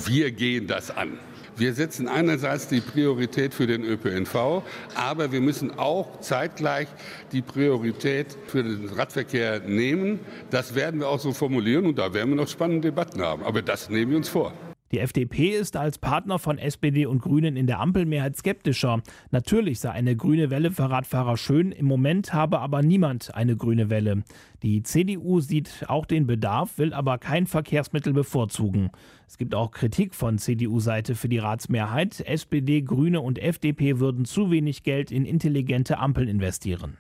Wir 0.06 0.32
gehen 0.32 0.68
das 0.68 0.92
an. 0.92 1.18
Wir 1.58 1.74
setzen 1.74 2.08
einerseits 2.08 2.68
die 2.68 2.82
Priorität 2.82 3.54
für 3.54 3.68
den 3.68 3.84
ÖPNV, 3.84 4.64
aber 4.96 5.32
wir 5.32 5.42
müssen 5.42 5.78
auch 5.78 6.20
zeitgleich 6.22 6.88
die 7.32 7.42
Priorität 7.42 8.38
für 8.48 8.64
den 8.64 8.90
Radverkehr 8.90 9.60
nehmen. 9.60 10.20
Das 10.50 10.76
werden 10.76 11.00
wir 11.00 11.10
auch 11.10 11.20
so 11.20 11.34
formulieren 11.34 11.86
und 11.86 11.98
da 11.98 12.14
werden 12.14 12.30
wir 12.30 12.38
noch 12.38 12.48
spannende 12.48 12.90
Debatten 12.90 13.22
haben. 13.22 13.44
Aber 13.44 13.62
das 13.62 13.90
nehmen 13.90 14.12
wir 14.12 14.18
uns 14.18 14.30
vor. 14.30 14.54
Die 14.92 15.00
FDP 15.00 15.52
ist 15.52 15.78
als 15.78 15.98
Partner 15.98 16.38
von 16.38 16.58
SPD 16.58 17.06
und 17.06 17.22
Grünen 17.22 17.56
in 17.56 17.66
der 17.66 17.80
Ampelmehrheit 17.80 18.36
skeptischer. 18.36 19.02
Natürlich 19.32 19.80
sei 19.80 19.92
eine 19.92 20.18
grüne 20.18 20.50
Welle 20.50 20.72
für 20.72 20.90
Radfahrer 20.90 21.38
schön, 21.38 21.72
im 21.72 21.86
Moment 21.86 22.34
habe 22.34 22.60
aber 22.60 22.82
niemand 22.82 23.34
eine 23.34 23.56
grüne 23.56 23.90
Welle. 23.90 24.24
Die 24.64 24.84
CDU 24.84 25.40
sieht 25.40 25.86
auch 25.88 26.06
den 26.06 26.28
Bedarf, 26.28 26.78
will 26.78 26.94
aber 26.94 27.20
kein 27.20 27.48
Verkehrsmittel 27.48 28.12
bevorzugen. 28.12 28.92
Es 29.28 29.38
gibt 29.38 29.56
auch 29.56 29.72
Kritik 29.72 30.14
von 30.14 30.38
CDU-Seite 30.38 31.16
für 31.16 31.30
die 31.30 31.38
Ratsmehrheit. 31.38 32.20
SPD, 32.20 32.82
Grüne 32.82 33.22
und 33.22 33.40
FDP 33.40 34.00
würden 34.00 34.26
zu 34.26 34.52
wenig 34.52 34.84
Geld 34.84 35.10
in 35.10 35.24
intelligente 35.24 36.00
Ampeln 36.00 36.28
investieren. 36.28 36.98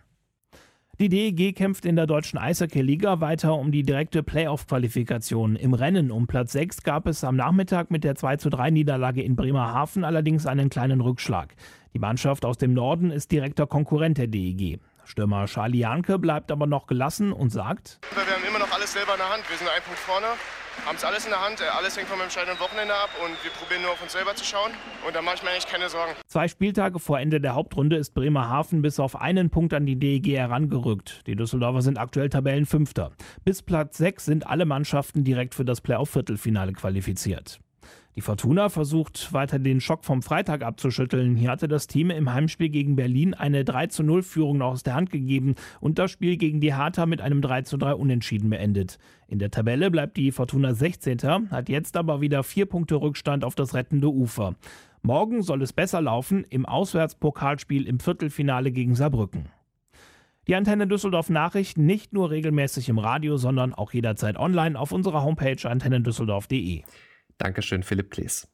Die 1.01 1.10
DEG 1.10 1.55
kämpft 1.55 1.88
in 1.88 1.96
der 1.96 2.05
deutschen 2.05 2.38
Eishockey-Liga 2.38 3.22
weiter 3.22 3.55
um 3.55 3.72
die 3.72 3.81
direkte 3.81 4.22
Playoff-Qualifikation. 4.22 5.55
Im 5.55 5.74
Rennen 5.74 6.12
um 6.12 6.27
Platz 6.27 6.51
6 6.51 6.84
gab 6.84 7.08
es 7.08 7.24
am 7.24 7.36
Nachmittag 7.36 7.89
mit 7.89 8.03
der 8.03 8.13
2:3 8.13 8.70
Niederlage 8.70 9.24
in 9.24 9.36
Bremerhaven 9.36 10.03
allerdings 10.03 10.46
einen 10.46 10.70
kleinen 10.70 11.01
Rückschlag. 11.01 11.55
Die 11.96 11.98
Mannschaft 11.98 12.46
aus 12.46 12.60
dem 12.60 12.75
Norden 12.75 13.10
ist 13.10 13.31
direkter 13.31 13.65
Konkurrent 13.65 14.20
der 14.20 14.27
DEG. 14.27 14.79
Stürmer 15.03 15.48
Charlie 15.48 15.79
Janke 15.79 16.20
bleibt 16.20 16.51
aber 16.51 16.67
noch 16.67 16.86
gelassen 16.86 17.34
und 17.34 17.50
sagt: 17.50 18.00
Wir 18.13 18.22
haben 18.22 18.43
immer 18.48 18.60
noch 18.60 18.72
alles 18.72 18.93
selber 18.93 19.13
in 19.13 19.17
der 19.17 19.29
Hand. 19.29 19.50
Wir 19.50 19.58
sind 19.58 19.70
ein 19.75 19.81
Punkt 19.81 19.98
vorne 19.98 20.27
haben 20.85 20.95
es 20.95 21.03
alles 21.03 21.25
in 21.25 21.31
der 21.31 21.41
Hand. 21.41 21.61
Äh, 21.61 21.65
alles 21.65 21.97
hängt 21.97 22.07
vom 22.07 22.21
entscheidenden 22.21 22.59
Wochenende 22.59 22.93
ab 22.93 23.09
und 23.23 23.31
wir 23.43 23.51
probieren 23.51 23.81
nur 23.83 23.91
auf 23.91 24.01
uns 24.01 24.11
selber 24.11 24.35
zu 24.35 24.43
schauen. 24.43 24.71
Und 25.05 25.15
da 25.15 25.21
mache 25.21 25.35
ich 25.35 25.43
mir 25.43 25.50
eigentlich 25.50 25.67
keine 25.67 25.89
Sorgen. 25.89 26.13
Zwei 26.27 26.47
Spieltage 26.47 27.00
vor 27.00 27.19
Ende 27.19 27.41
der 27.41 27.55
Hauptrunde 27.55 27.95
ist 27.95 28.13
Bremerhaven 28.13 28.81
bis 28.81 29.00
auf 29.00 29.15
einen 29.15 29.50
Punkt 29.50 29.73
an 29.73 29.85
die 29.85 29.97
DEG 29.97 30.38
herangerückt. 30.38 31.27
Die 31.27 31.35
Düsseldorfer 31.35 31.81
sind 31.81 31.97
aktuell 31.97 32.29
Tabellenfünfter. 32.29 33.11
Bis 33.45 33.61
Platz 33.61 33.97
6 33.97 34.25
sind 34.25 34.47
alle 34.47 34.65
Mannschaften 34.65 35.23
direkt 35.23 35.55
für 35.55 35.65
das 35.65 35.81
Playoff-Viertelfinale 35.81 36.73
qualifiziert. 36.73 37.59
Die 38.17 38.21
Fortuna 38.21 38.67
versucht 38.67 39.31
weiter 39.31 39.57
den 39.57 39.79
Schock 39.79 40.03
vom 40.03 40.21
Freitag 40.21 40.63
abzuschütteln. 40.63 41.37
Hier 41.37 41.49
hatte 41.49 41.69
das 41.69 41.87
Team 41.87 42.09
im 42.09 42.33
Heimspiel 42.33 42.67
gegen 42.67 42.97
Berlin 42.97 43.33
eine 43.33 43.63
3 43.63 43.87
zu 43.87 44.03
0 44.03 44.21
Führung 44.21 44.57
noch 44.57 44.71
aus 44.71 44.83
der 44.83 44.95
Hand 44.95 45.11
gegeben 45.11 45.55
und 45.79 45.97
das 45.97 46.11
Spiel 46.11 46.35
gegen 46.35 46.59
die 46.59 46.75
Hertha 46.75 47.05
mit 47.05 47.21
einem 47.21 47.41
3 47.41 47.61
zu 47.61 47.77
3 47.77 47.93
Unentschieden 47.93 48.49
beendet. 48.49 48.97
In 49.27 49.39
der 49.39 49.49
Tabelle 49.49 49.89
bleibt 49.89 50.17
die 50.17 50.33
Fortuna 50.33 50.73
16. 50.73 51.51
hat 51.51 51.69
jetzt 51.69 51.95
aber 51.95 52.19
wieder 52.19 52.43
vier 52.43 52.65
Punkte 52.65 52.95
Rückstand 52.95 53.45
auf 53.45 53.55
das 53.55 53.73
rettende 53.73 54.09
Ufer. 54.09 54.55
Morgen 55.01 55.41
soll 55.41 55.61
es 55.61 55.71
besser 55.71 56.01
laufen 56.01 56.45
im 56.49 56.65
Auswärtspokalspiel 56.65 57.87
im 57.87 58.01
Viertelfinale 58.01 58.73
gegen 58.73 58.93
Saarbrücken. 58.93 59.47
Die 60.47 60.55
Antenne 60.55 60.85
Düsseldorf 60.85 61.29
Nachrichten 61.29 61.85
nicht 61.85 62.11
nur 62.11 62.29
regelmäßig 62.29 62.89
im 62.89 62.97
Radio, 62.97 63.37
sondern 63.37 63.73
auch 63.73 63.93
jederzeit 63.93 64.37
online 64.37 64.77
auf 64.77 64.91
unserer 64.91 65.23
Homepage 65.23 65.69
antennendüsseldorf.de. 65.69 66.83
Dankeschön, 67.41 67.81
Philipp 67.81 68.12
Plees. 68.12 68.48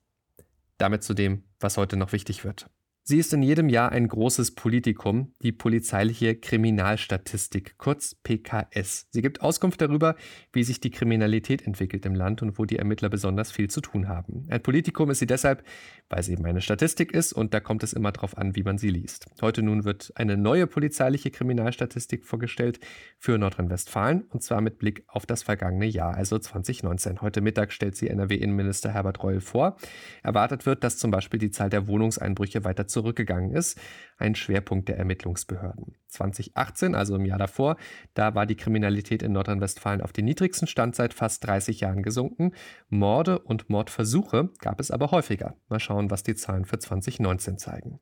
Damit 0.77 1.03
zu 1.03 1.13
dem, 1.13 1.44
was 1.60 1.75
heute 1.75 1.98
noch 1.98 2.13
wichtig 2.13 2.46
wird. 2.46 2.70
Sie 3.09 3.19
ist 3.19 3.31
in 3.31 3.41
jedem 3.41 3.69
Jahr 3.69 3.93
ein 3.93 4.09
großes 4.09 4.51
Politikum, 4.51 5.31
die 5.41 5.53
polizeiliche 5.53 6.35
Kriminalstatistik, 6.35 7.77
kurz 7.77 8.15
PKS. 8.15 9.07
Sie 9.11 9.21
gibt 9.21 9.39
Auskunft 9.39 9.79
darüber, 9.79 10.17
wie 10.51 10.63
sich 10.63 10.81
die 10.81 10.91
Kriminalität 10.91 11.65
entwickelt 11.65 12.05
im 12.05 12.15
Land 12.15 12.41
und 12.41 12.59
wo 12.59 12.65
die 12.65 12.75
Ermittler 12.75 13.07
besonders 13.07 13.49
viel 13.49 13.69
zu 13.69 13.79
tun 13.79 14.09
haben. 14.09 14.45
Ein 14.49 14.61
Politikum 14.61 15.09
ist 15.09 15.19
sie 15.19 15.25
deshalb, 15.25 15.63
weil 16.09 16.21
sie 16.21 16.33
eben 16.33 16.45
eine 16.45 16.59
Statistik 16.59 17.13
ist 17.13 17.31
und 17.31 17.53
da 17.53 17.61
kommt 17.61 17.81
es 17.83 17.93
immer 17.93 18.11
darauf 18.11 18.37
an, 18.37 18.57
wie 18.57 18.63
man 18.63 18.77
sie 18.77 18.89
liest. 18.89 19.27
Heute 19.39 19.61
nun 19.61 19.85
wird 19.85 20.11
eine 20.15 20.35
neue 20.35 20.67
polizeiliche 20.67 21.31
Kriminalstatistik 21.31 22.25
vorgestellt 22.25 22.81
für 23.19 23.37
Nordrhein-Westfalen 23.37 24.23
und 24.23 24.43
zwar 24.43 24.59
mit 24.59 24.79
Blick 24.79 25.05
auf 25.07 25.25
das 25.25 25.43
vergangene 25.43 25.85
Jahr, 25.85 26.13
also 26.13 26.39
2019. 26.39 27.21
Heute 27.21 27.39
Mittag 27.39 27.71
stellt 27.71 27.95
sie 27.95 28.09
NRW-Innenminister 28.09 28.91
Herbert 28.91 29.23
Reul 29.23 29.39
vor. 29.39 29.77
Erwartet 30.23 30.65
wird, 30.65 30.83
dass 30.83 30.97
zum 30.97 31.09
Beispiel 31.09 31.39
die 31.39 31.51
Zahl 31.51 31.69
der 31.69 31.87
Wohnungseinbrüche 31.87 32.65
weiter 32.65 32.85
zu 32.85 32.97
zurückgegangen 32.98 33.51
ist, 33.51 33.80
ein 34.18 34.34
Schwerpunkt 34.34 34.89
der 34.89 34.98
Ermittlungsbehörden. 34.98 35.96
2018, 36.08 36.96
also 36.96 37.16
im 37.16 37.25
Jahr 37.25 37.38
davor, 37.38 37.77
da 38.16 38.34
war 38.34 38.48
die 38.48 38.56
Kriminalität 38.56 39.22
in 39.22 39.34
Nordrhein-Westfalen 39.34 40.01
auf 40.01 40.13
den 40.13 40.25
niedrigsten 40.25 40.68
Stand 40.68 40.96
seit 40.96 41.13
fast 41.13 41.46
30 41.46 41.82
Jahren 41.82 42.01
gesunken. 42.01 42.54
Morde 42.89 43.38
und 43.38 43.70
Mordversuche 43.70 44.50
gab 44.60 44.80
es 44.80 44.89
aber 44.89 45.12
häufiger. 45.12 45.56
Mal 45.70 45.80
schauen, 45.80 46.10
was 46.10 46.24
die 46.24 46.36
Zahlen 46.36 46.66
für 46.66 46.80
2019 46.80 47.60
zeigen. 47.60 48.00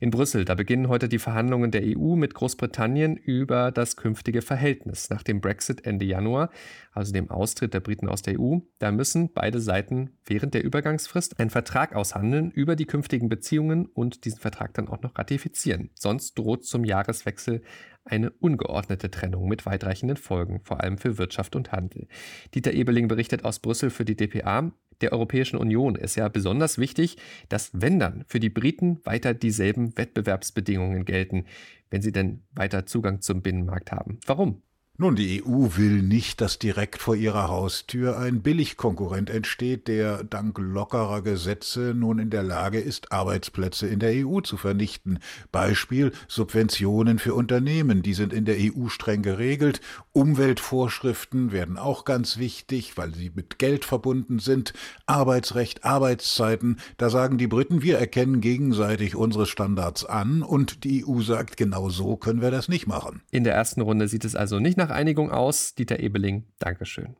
In 0.00 0.10
Brüssel, 0.10 0.44
da 0.44 0.54
beginnen 0.54 0.88
heute 0.88 1.08
die 1.08 1.18
Verhandlungen 1.18 1.72
der 1.72 1.82
EU 1.84 2.14
mit 2.14 2.32
Großbritannien 2.34 3.16
über 3.16 3.72
das 3.72 3.96
künftige 3.96 4.42
Verhältnis 4.42 5.10
nach 5.10 5.24
dem 5.24 5.40
Brexit 5.40 5.86
Ende 5.86 6.04
Januar, 6.04 6.50
also 6.92 7.12
dem 7.12 7.30
Austritt 7.30 7.74
der 7.74 7.80
Briten 7.80 8.08
aus 8.08 8.22
der 8.22 8.38
EU. 8.38 8.58
Da 8.78 8.92
müssen 8.92 9.32
beide 9.32 9.60
Seiten 9.60 10.10
während 10.24 10.54
der 10.54 10.62
Übergangsfrist 10.62 11.40
einen 11.40 11.50
Vertrag 11.50 11.96
aushandeln 11.96 12.52
über 12.52 12.76
die 12.76 12.86
künftigen 12.86 13.28
Beziehungen 13.28 13.86
und 13.86 14.24
diesen 14.24 14.38
Vertrag 14.38 14.72
dann 14.74 14.86
auch 14.86 15.02
noch 15.02 15.18
ratifizieren. 15.18 15.90
Sonst 15.94 16.38
droht 16.38 16.64
zum 16.64 16.84
Jahreswechsel 16.84 17.62
eine 18.04 18.30
ungeordnete 18.30 19.10
Trennung 19.10 19.48
mit 19.48 19.66
weitreichenden 19.66 20.16
Folgen, 20.16 20.60
vor 20.62 20.80
allem 20.80 20.98
für 20.98 21.18
Wirtschaft 21.18 21.56
und 21.56 21.72
Handel. 21.72 22.06
Dieter 22.54 22.72
Ebeling 22.72 23.08
berichtet 23.08 23.44
aus 23.44 23.58
Brüssel 23.58 23.90
für 23.90 24.04
die 24.04 24.16
dpa 24.16 24.70
der 25.00 25.12
Europäischen 25.12 25.56
Union 25.56 25.94
ist 25.94 26.16
ja 26.16 26.28
besonders 26.28 26.78
wichtig, 26.78 27.16
dass 27.48 27.70
wenn 27.72 27.98
dann 27.98 28.24
für 28.26 28.40
die 28.40 28.50
Briten 28.50 29.00
weiter 29.04 29.34
dieselben 29.34 29.96
Wettbewerbsbedingungen 29.96 31.04
gelten, 31.04 31.44
wenn 31.90 32.02
sie 32.02 32.12
denn 32.12 32.42
weiter 32.52 32.86
Zugang 32.86 33.20
zum 33.20 33.42
Binnenmarkt 33.42 33.92
haben. 33.92 34.18
Warum? 34.26 34.62
Nun, 35.00 35.14
die 35.14 35.44
EU 35.44 35.76
will 35.76 36.02
nicht, 36.02 36.40
dass 36.40 36.58
direkt 36.58 37.00
vor 37.00 37.14
ihrer 37.14 37.46
Haustür 37.46 38.18
ein 38.18 38.42
Billigkonkurrent 38.42 39.30
entsteht, 39.30 39.86
der 39.86 40.24
dank 40.24 40.58
lockerer 40.58 41.22
Gesetze 41.22 41.94
nun 41.94 42.18
in 42.18 42.30
der 42.30 42.42
Lage 42.42 42.80
ist, 42.80 43.12
Arbeitsplätze 43.12 43.86
in 43.86 44.00
der 44.00 44.26
EU 44.26 44.40
zu 44.40 44.56
vernichten. 44.56 45.20
Beispiel 45.52 46.10
Subventionen 46.26 47.20
für 47.20 47.34
Unternehmen, 47.34 48.02
die 48.02 48.12
sind 48.12 48.32
in 48.32 48.44
der 48.44 48.56
EU 48.58 48.88
streng 48.88 49.22
geregelt. 49.22 49.80
Umweltvorschriften 50.14 51.52
werden 51.52 51.78
auch 51.78 52.04
ganz 52.04 52.36
wichtig, 52.38 52.96
weil 52.96 53.14
sie 53.14 53.30
mit 53.32 53.60
Geld 53.60 53.84
verbunden 53.84 54.40
sind. 54.40 54.72
Arbeitsrecht, 55.06 55.84
Arbeitszeiten, 55.84 56.80
da 56.96 57.08
sagen 57.08 57.38
die 57.38 57.46
Briten, 57.46 57.82
wir 57.82 57.98
erkennen 57.98 58.40
gegenseitig 58.40 59.14
unsere 59.14 59.46
Standards 59.46 60.04
an 60.04 60.42
und 60.42 60.82
die 60.82 61.06
EU 61.06 61.20
sagt, 61.20 61.56
genau 61.56 61.88
so 61.88 62.16
können 62.16 62.40
wir 62.40 62.50
das 62.50 62.68
nicht 62.68 62.88
machen. 62.88 63.22
In 63.30 63.44
der 63.44 63.54
ersten 63.54 63.80
Runde 63.80 64.08
sieht 64.08 64.24
es 64.24 64.34
also 64.34 64.58
nicht 64.58 64.76
nach 64.76 64.87
Einigung 64.94 65.30
aus. 65.30 65.74
Dieter 65.74 66.00
Ebeling, 66.00 66.46
Dankeschön. 66.58 67.16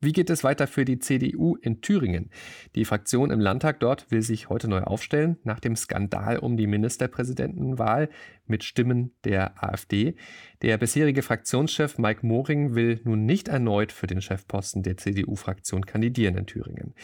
Wie 0.00 0.12
geht 0.12 0.30
es 0.30 0.44
weiter 0.44 0.68
für 0.68 0.84
die 0.84 1.00
CDU 1.00 1.56
in 1.56 1.80
Thüringen? 1.80 2.30
Die 2.76 2.84
Fraktion 2.84 3.32
im 3.32 3.40
Landtag 3.40 3.80
dort 3.80 4.12
will 4.12 4.22
sich 4.22 4.48
heute 4.48 4.68
neu 4.68 4.82
aufstellen, 4.82 5.38
nach 5.42 5.58
dem 5.58 5.74
Skandal 5.74 6.38
um 6.38 6.56
die 6.56 6.68
Ministerpräsidentenwahl 6.68 8.08
mit 8.46 8.62
Stimmen 8.62 9.10
der 9.24 9.60
AfD. 9.60 10.14
Der 10.62 10.78
bisherige 10.78 11.22
Fraktionschef 11.22 11.98
Mike 11.98 12.24
Moring 12.24 12.76
will 12.76 13.00
nun 13.02 13.26
nicht 13.26 13.48
erneut 13.48 13.90
für 13.90 14.06
den 14.06 14.22
Chefposten 14.22 14.84
der 14.84 14.98
CDU-Fraktion 14.98 15.84
kandidieren 15.84 16.36
in 16.36 16.46
Thüringen. 16.46 16.94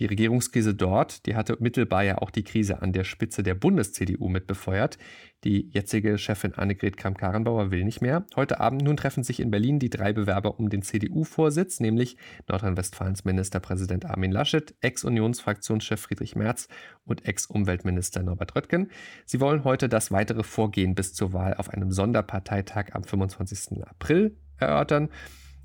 Die 0.00 0.06
Regierungskrise 0.06 0.74
dort, 0.74 1.26
die 1.26 1.36
hatte 1.36 1.58
mittelbar 1.60 2.02
ja 2.02 2.18
auch 2.18 2.30
die 2.30 2.42
Krise 2.42 2.80
an 2.80 2.94
der 2.94 3.04
Spitze 3.04 3.42
der 3.42 3.54
Bundes-CDU 3.54 4.30
mit 4.30 4.46
befeuert. 4.46 4.96
Die 5.44 5.68
jetzige 5.72 6.16
Chefin 6.16 6.54
Annegret 6.54 6.96
Kramp-Karrenbauer 6.96 7.70
will 7.70 7.84
nicht 7.84 8.00
mehr. 8.00 8.24
Heute 8.34 8.60
Abend 8.60 8.80
nun 8.80 8.96
treffen 8.96 9.24
sich 9.24 9.40
in 9.40 9.50
Berlin 9.50 9.78
die 9.78 9.90
drei 9.90 10.14
Bewerber 10.14 10.58
um 10.58 10.70
den 10.70 10.80
CDU-Vorsitz, 10.80 11.80
nämlich 11.80 12.16
Nordrhein-Westfalens 12.48 13.26
Ministerpräsident 13.26 14.06
Armin 14.06 14.32
Laschet, 14.32 14.74
Ex-Unionsfraktionschef 14.80 16.00
Friedrich 16.00 16.34
Merz 16.34 16.68
und 17.04 17.26
Ex-Umweltminister 17.26 18.22
Norbert 18.22 18.56
Röttgen. 18.56 18.90
Sie 19.26 19.38
wollen 19.38 19.64
heute 19.64 19.90
das 19.90 20.10
weitere 20.10 20.44
Vorgehen 20.44 20.94
bis 20.94 21.12
zur 21.12 21.34
Wahl 21.34 21.52
auf 21.52 21.68
einem 21.68 21.92
Sonderparteitag 21.92 22.94
am 22.94 23.04
25. 23.04 23.84
April 23.84 24.34
erörtern 24.56 25.10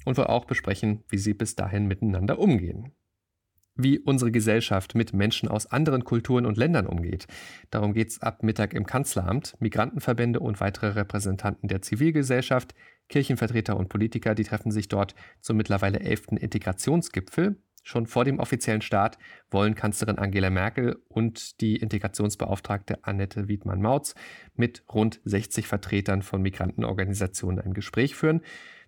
und 0.03 0.17
wohl 0.17 0.27
auch 0.27 0.43
besprechen, 0.43 1.05
wie 1.07 1.19
sie 1.19 1.33
bis 1.33 1.55
dahin 1.55 1.87
miteinander 1.87 2.37
umgehen 2.37 2.91
wie 3.75 4.00
unsere 4.00 4.32
Gesellschaft 4.32 4.96
mit 4.96 5.13
Menschen 5.13 5.50
aus 5.50 5.67
anderen 5.67 6.03
Kulturen 6.03 6.46
und 6.46 6.58
Ländern 6.58 6.88
umgeht. 6.88 7.27
Darum 7.72 7.94
geht 7.94 8.10
es 8.10 8.22
ab 8.22 8.44
Mittag 8.44 8.74
im 8.74 8.86
Kanzleramt. 8.86 9.55
Migrantenverbände 9.60 10.39
und 10.39 10.60
weitere 10.60 10.89
Repräsentanten 10.89 11.67
der 11.67 11.82
Zivilgesellschaft, 11.82 12.74
Kirchenvertreter 13.10 13.77
und 13.77 13.89
Politiker, 13.89 14.34
die 14.36 14.44
treffen 14.44 14.72
sich 14.72 14.88
dort 14.88 15.15
zum 15.41 15.58
mittlerweile 15.58 16.00
elften 16.00 16.38
Integrationsgipfel. 16.38 17.58
Schon 17.84 18.08
vor 18.08 18.25
dem 18.25 18.39
offiziellen 18.39 18.82
Start 18.82 19.20
wollen 19.51 19.75
Kanzlerin 19.75 20.17
Angela 20.17 20.50
Merkel 20.50 20.98
und 21.08 21.62
die 21.62 21.75
Integrationsbeauftragte 21.75 23.03
Annette 23.03 23.48
Wiedmann-Mautz 23.48 24.15
mit 24.55 24.84
rund 24.91 25.22
60 25.25 25.67
Vertretern 25.67 26.24
von 26.24 26.41
Migrantenorganisationen 26.41 27.63
ein 27.63 27.75
Gespräch 27.75 28.15
führen 28.15 28.41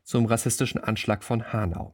zum 0.03 0.25
rassistischen 0.25 0.83
Anschlag 0.83 1.23
von 1.23 1.53
Hanau. 1.53 1.93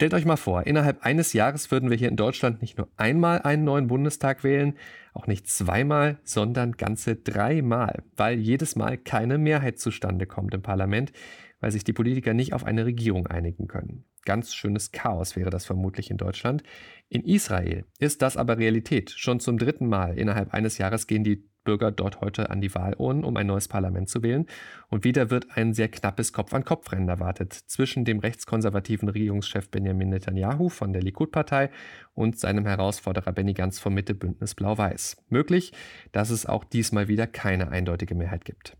Stellt 0.00 0.14
euch 0.14 0.24
mal 0.24 0.38
vor, 0.38 0.66
innerhalb 0.66 1.04
eines 1.04 1.34
Jahres 1.34 1.70
würden 1.70 1.90
wir 1.90 1.96
hier 1.98 2.08
in 2.08 2.16
Deutschland 2.16 2.62
nicht 2.62 2.78
nur 2.78 2.88
einmal 2.96 3.42
einen 3.42 3.64
neuen 3.64 3.86
Bundestag 3.86 4.42
wählen, 4.42 4.78
auch 5.12 5.26
nicht 5.26 5.46
zweimal, 5.46 6.18
sondern 6.24 6.72
ganze 6.72 7.16
dreimal, 7.16 8.02
weil 8.16 8.38
jedes 8.38 8.76
Mal 8.76 8.96
keine 8.96 9.36
Mehrheit 9.36 9.78
zustande 9.78 10.24
kommt 10.24 10.54
im 10.54 10.62
Parlament, 10.62 11.12
weil 11.60 11.70
sich 11.70 11.84
die 11.84 11.92
Politiker 11.92 12.32
nicht 12.32 12.54
auf 12.54 12.64
eine 12.64 12.86
Regierung 12.86 13.26
einigen 13.26 13.68
können. 13.68 14.06
Ganz 14.24 14.54
schönes 14.54 14.90
Chaos 14.90 15.36
wäre 15.36 15.50
das 15.50 15.66
vermutlich 15.66 16.10
in 16.10 16.16
Deutschland. 16.16 16.62
In 17.10 17.22
Israel 17.22 17.84
ist 17.98 18.22
das 18.22 18.38
aber 18.38 18.56
Realität. 18.56 19.10
Schon 19.10 19.38
zum 19.38 19.58
dritten 19.58 19.86
Mal 19.86 20.18
innerhalb 20.18 20.54
eines 20.54 20.78
Jahres 20.78 21.08
gehen 21.08 21.24
die 21.24 21.49
Bürger 21.64 21.90
dort 21.90 22.20
heute 22.20 22.50
an 22.50 22.60
die 22.60 22.74
Wahlurnen, 22.74 23.24
um 23.24 23.36
ein 23.36 23.46
neues 23.46 23.68
Parlament 23.68 24.08
zu 24.08 24.22
wählen. 24.22 24.46
Und 24.88 25.04
wieder 25.04 25.30
wird 25.30 25.56
ein 25.56 25.74
sehr 25.74 25.88
knappes 25.88 26.32
Kopf-an-Kopf-Rennen 26.32 27.08
erwartet 27.08 27.52
zwischen 27.52 28.04
dem 28.04 28.18
rechtskonservativen 28.18 29.08
Regierungschef 29.08 29.70
Benjamin 29.70 30.10
Netanyahu 30.10 30.68
von 30.68 30.92
der 30.92 31.02
Likud-Partei 31.02 31.70
und 32.14 32.38
seinem 32.38 32.66
Herausforderer 32.66 33.32
Benny 33.32 33.54
Gantz 33.54 33.78
vom 33.78 33.94
Mitte-Bündnis 33.94 34.54
Blau-Weiß. 34.54 35.16
Möglich, 35.28 35.72
dass 36.12 36.30
es 36.30 36.46
auch 36.46 36.64
diesmal 36.64 37.08
wieder 37.08 37.26
keine 37.26 37.68
eindeutige 37.68 38.14
Mehrheit 38.14 38.44
gibt. 38.44 38.76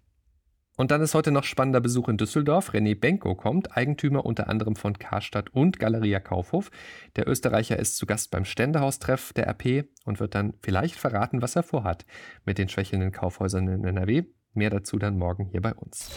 Und 0.81 0.91
dann 0.91 1.03
ist 1.03 1.15
heute 1.15 1.31
noch 1.31 1.45
spannender 1.45 1.83
Besuch 1.83 2.09
in 2.09 2.17
Düsseldorf. 2.17 2.71
René 2.71 2.99
Benko 2.99 3.35
kommt, 3.35 3.77
Eigentümer 3.77 4.25
unter 4.25 4.49
anderem 4.49 4.77
von 4.77 4.99
Karstadt 4.99 5.51
und 5.51 5.79
Galeria 5.79 6.21
Kaufhof. 6.21 6.71
Der 7.17 7.29
Österreicher 7.29 7.79
ist 7.79 7.99
zu 7.99 8.07
Gast 8.07 8.31
beim 8.31 8.47
Ständehaustreff 8.47 9.35
der 9.35 9.47
RP 9.47 9.91
und 10.07 10.21
wird 10.21 10.35
dann 10.35 10.55
vielleicht 10.63 10.95
verraten, 10.95 11.43
was 11.43 11.55
er 11.55 11.65
vorhat 11.65 12.07
mit 12.47 12.57
den 12.57 12.71
schwächelnden 12.71 13.13
Kaufhäusern 13.13 13.69
in 13.69 13.85
NRW. 13.85 14.23
Mehr 14.53 14.71
dazu 14.71 14.99
dann 14.99 15.17
morgen 15.17 15.47
hier 15.53 15.61
bei 15.61 15.73
uns. 15.75 16.11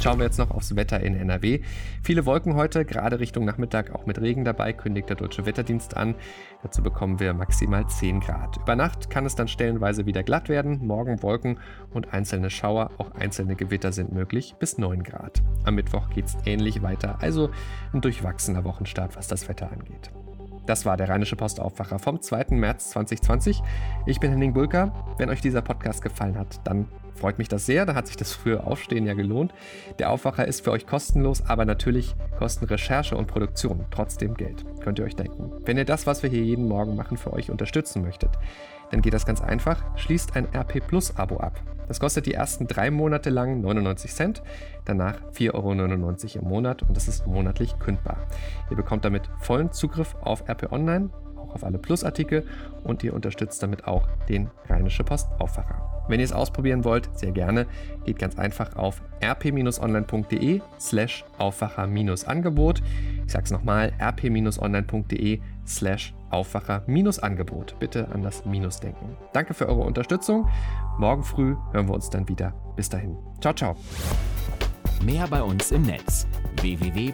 Schauen 0.00 0.18
wir 0.18 0.26
jetzt 0.26 0.38
noch 0.38 0.52
aufs 0.52 0.76
Wetter 0.76 1.00
in 1.00 1.16
NRW. 1.16 1.60
Viele 2.04 2.24
Wolken 2.24 2.54
heute, 2.54 2.84
gerade 2.84 3.18
Richtung 3.18 3.44
Nachmittag 3.44 3.92
auch 3.92 4.06
mit 4.06 4.20
Regen 4.20 4.44
dabei, 4.44 4.72
kündigt 4.72 5.08
der 5.08 5.16
Deutsche 5.16 5.44
Wetterdienst 5.44 5.96
an. 5.96 6.14
Dazu 6.62 6.82
bekommen 6.82 7.18
wir 7.18 7.34
maximal 7.34 7.84
10 7.88 8.20
Grad. 8.20 8.58
Über 8.58 8.76
Nacht 8.76 9.10
kann 9.10 9.26
es 9.26 9.34
dann 9.34 9.48
stellenweise 9.48 10.06
wieder 10.06 10.22
glatt 10.22 10.48
werden. 10.48 10.86
Morgen 10.86 11.20
Wolken 11.22 11.58
und 11.90 12.12
einzelne 12.12 12.48
Schauer, 12.48 12.92
auch 12.98 13.10
einzelne 13.12 13.56
Gewitter 13.56 13.90
sind 13.90 14.12
möglich, 14.12 14.54
bis 14.60 14.78
9 14.78 15.02
Grad. 15.02 15.42
Am 15.64 15.74
Mittwoch 15.74 16.10
geht 16.10 16.26
es 16.26 16.36
ähnlich 16.44 16.82
weiter, 16.82 17.18
also 17.22 17.50
ein 17.92 18.00
durchwachsener 18.00 18.62
Wochenstart, 18.62 19.16
was 19.16 19.26
das 19.26 19.48
Wetter 19.48 19.72
angeht. 19.72 20.12
Das 20.66 20.86
war 20.86 20.96
der 20.96 21.08
Rheinische 21.08 21.36
Postaufwacher 21.36 21.98
vom 21.98 22.20
2. 22.20 22.46
März 22.50 22.90
2020. 22.90 23.62
Ich 24.06 24.18
bin 24.18 24.30
Henning 24.30 24.54
Bulka. 24.54 24.92
Wenn 25.18 25.28
euch 25.28 25.40
dieser 25.40 25.60
Podcast 25.60 26.02
gefallen 26.02 26.38
hat, 26.38 26.60
dann 26.64 26.88
freut 27.14 27.38
mich 27.38 27.48
das 27.48 27.66
sehr. 27.66 27.84
Da 27.84 27.94
hat 27.94 28.06
sich 28.06 28.16
das 28.16 28.32
frühe 28.32 28.64
Aufstehen 28.64 29.06
ja 29.06 29.14
gelohnt. 29.14 29.52
Der 29.98 30.10
Aufwacher 30.10 30.46
ist 30.46 30.64
für 30.64 30.70
euch 30.70 30.86
kostenlos, 30.86 31.42
aber 31.46 31.64
natürlich 31.64 32.14
kosten 32.38 32.64
Recherche 32.64 33.16
und 33.16 33.26
Produktion 33.26 33.84
trotzdem 33.90 34.34
Geld. 34.34 34.64
Könnt 34.80 34.98
ihr 34.98 35.04
euch 35.04 35.16
denken. 35.16 35.52
Wenn 35.64 35.76
ihr 35.76 35.84
das, 35.84 36.06
was 36.06 36.22
wir 36.22 36.30
hier 36.30 36.42
jeden 36.42 36.66
Morgen 36.66 36.96
machen, 36.96 37.16
für 37.16 37.32
euch 37.32 37.50
unterstützen 37.50 38.02
möchtet, 38.02 38.30
dann 38.94 39.02
geht 39.02 39.12
das 39.12 39.26
ganz 39.26 39.40
einfach. 39.40 39.82
Schließt 39.96 40.36
ein 40.36 40.46
RP 40.54 40.78
Plus 40.86 41.16
Abo 41.16 41.38
ab. 41.38 41.60
Das 41.88 41.98
kostet 41.98 42.26
die 42.26 42.32
ersten 42.32 42.68
drei 42.68 42.92
Monate 42.92 43.28
lang 43.28 43.60
99 43.60 44.14
Cent, 44.14 44.42
danach 44.84 45.16
4,99 45.32 45.52
Euro 45.52 46.42
im 46.42 46.48
Monat 46.48 46.82
und 46.82 46.96
das 46.96 47.08
ist 47.08 47.26
monatlich 47.26 47.78
kündbar. 47.80 48.18
Ihr 48.70 48.76
bekommt 48.76 49.04
damit 49.04 49.28
vollen 49.40 49.72
Zugriff 49.72 50.14
auf 50.22 50.48
RP 50.48 50.70
Online, 50.72 51.10
auch 51.36 51.56
auf 51.56 51.64
alle 51.64 51.78
Plus-Artikel 51.78 52.46
und 52.84 53.02
ihr 53.02 53.12
unterstützt 53.12 53.62
damit 53.62 53.84
auch 53.86 54.06
den 54.28 54.48
Rheinische 54.68 55.02
Post 55.02 55.28
Aufwacher. 55.40 56.04
Wenn 56.08 56.20
ihr 56.20 56.24
es 56.24 56.32
ausprobieren 56.32 56.84
wollt, 56.84 57.10
sehr 57.18 57.32
gerne, 57.32 57.66
geht 58.04 58.18
ganz 58.18 58.38
einfach 58.38 58.76
auf 58.76 59.02
rp-online.de 59.22 60.60
slash 60.78 61.24
Aufwacher-Angebot. 61.38 62.82
Ich 63.26 63.32
sage 63.32 63.44
es 63.44 63.50
nochmal, 63.50 63.92
rp-online.de 64.00 65.40
slash 65.66 66.14
Aufwacher-Angebot. 66.30 67.78
Bitte 67.78 68.08
an 68.12 68.22
das 68.22 68.44
Minus 68.44 68.80
denken. 68.80 69.16
Danke 69.32 69.54
für 69.54 69.68
eure 69.68 69.82
Unterstützung. 69.82 70.48
Morgen 70.98 71.22
früh 71.22 71.56
hören 71.72 71.88
wir 71.88 71.94
uns 71.94 72.10
dann 72.10 72.28
wieder. 72.28 72.52
Bis 72.76 72.88
dahin. 72.88 73.16
Ciao, 73.40 73.54
ciao. 73.54 73.76
Mehr 75.04 75.26
bei 75.28 75.42
uns 75.42 75.70
im 75.70 75.82
Netz 75.82 76.26
www.rp-online.de 76.60 77.04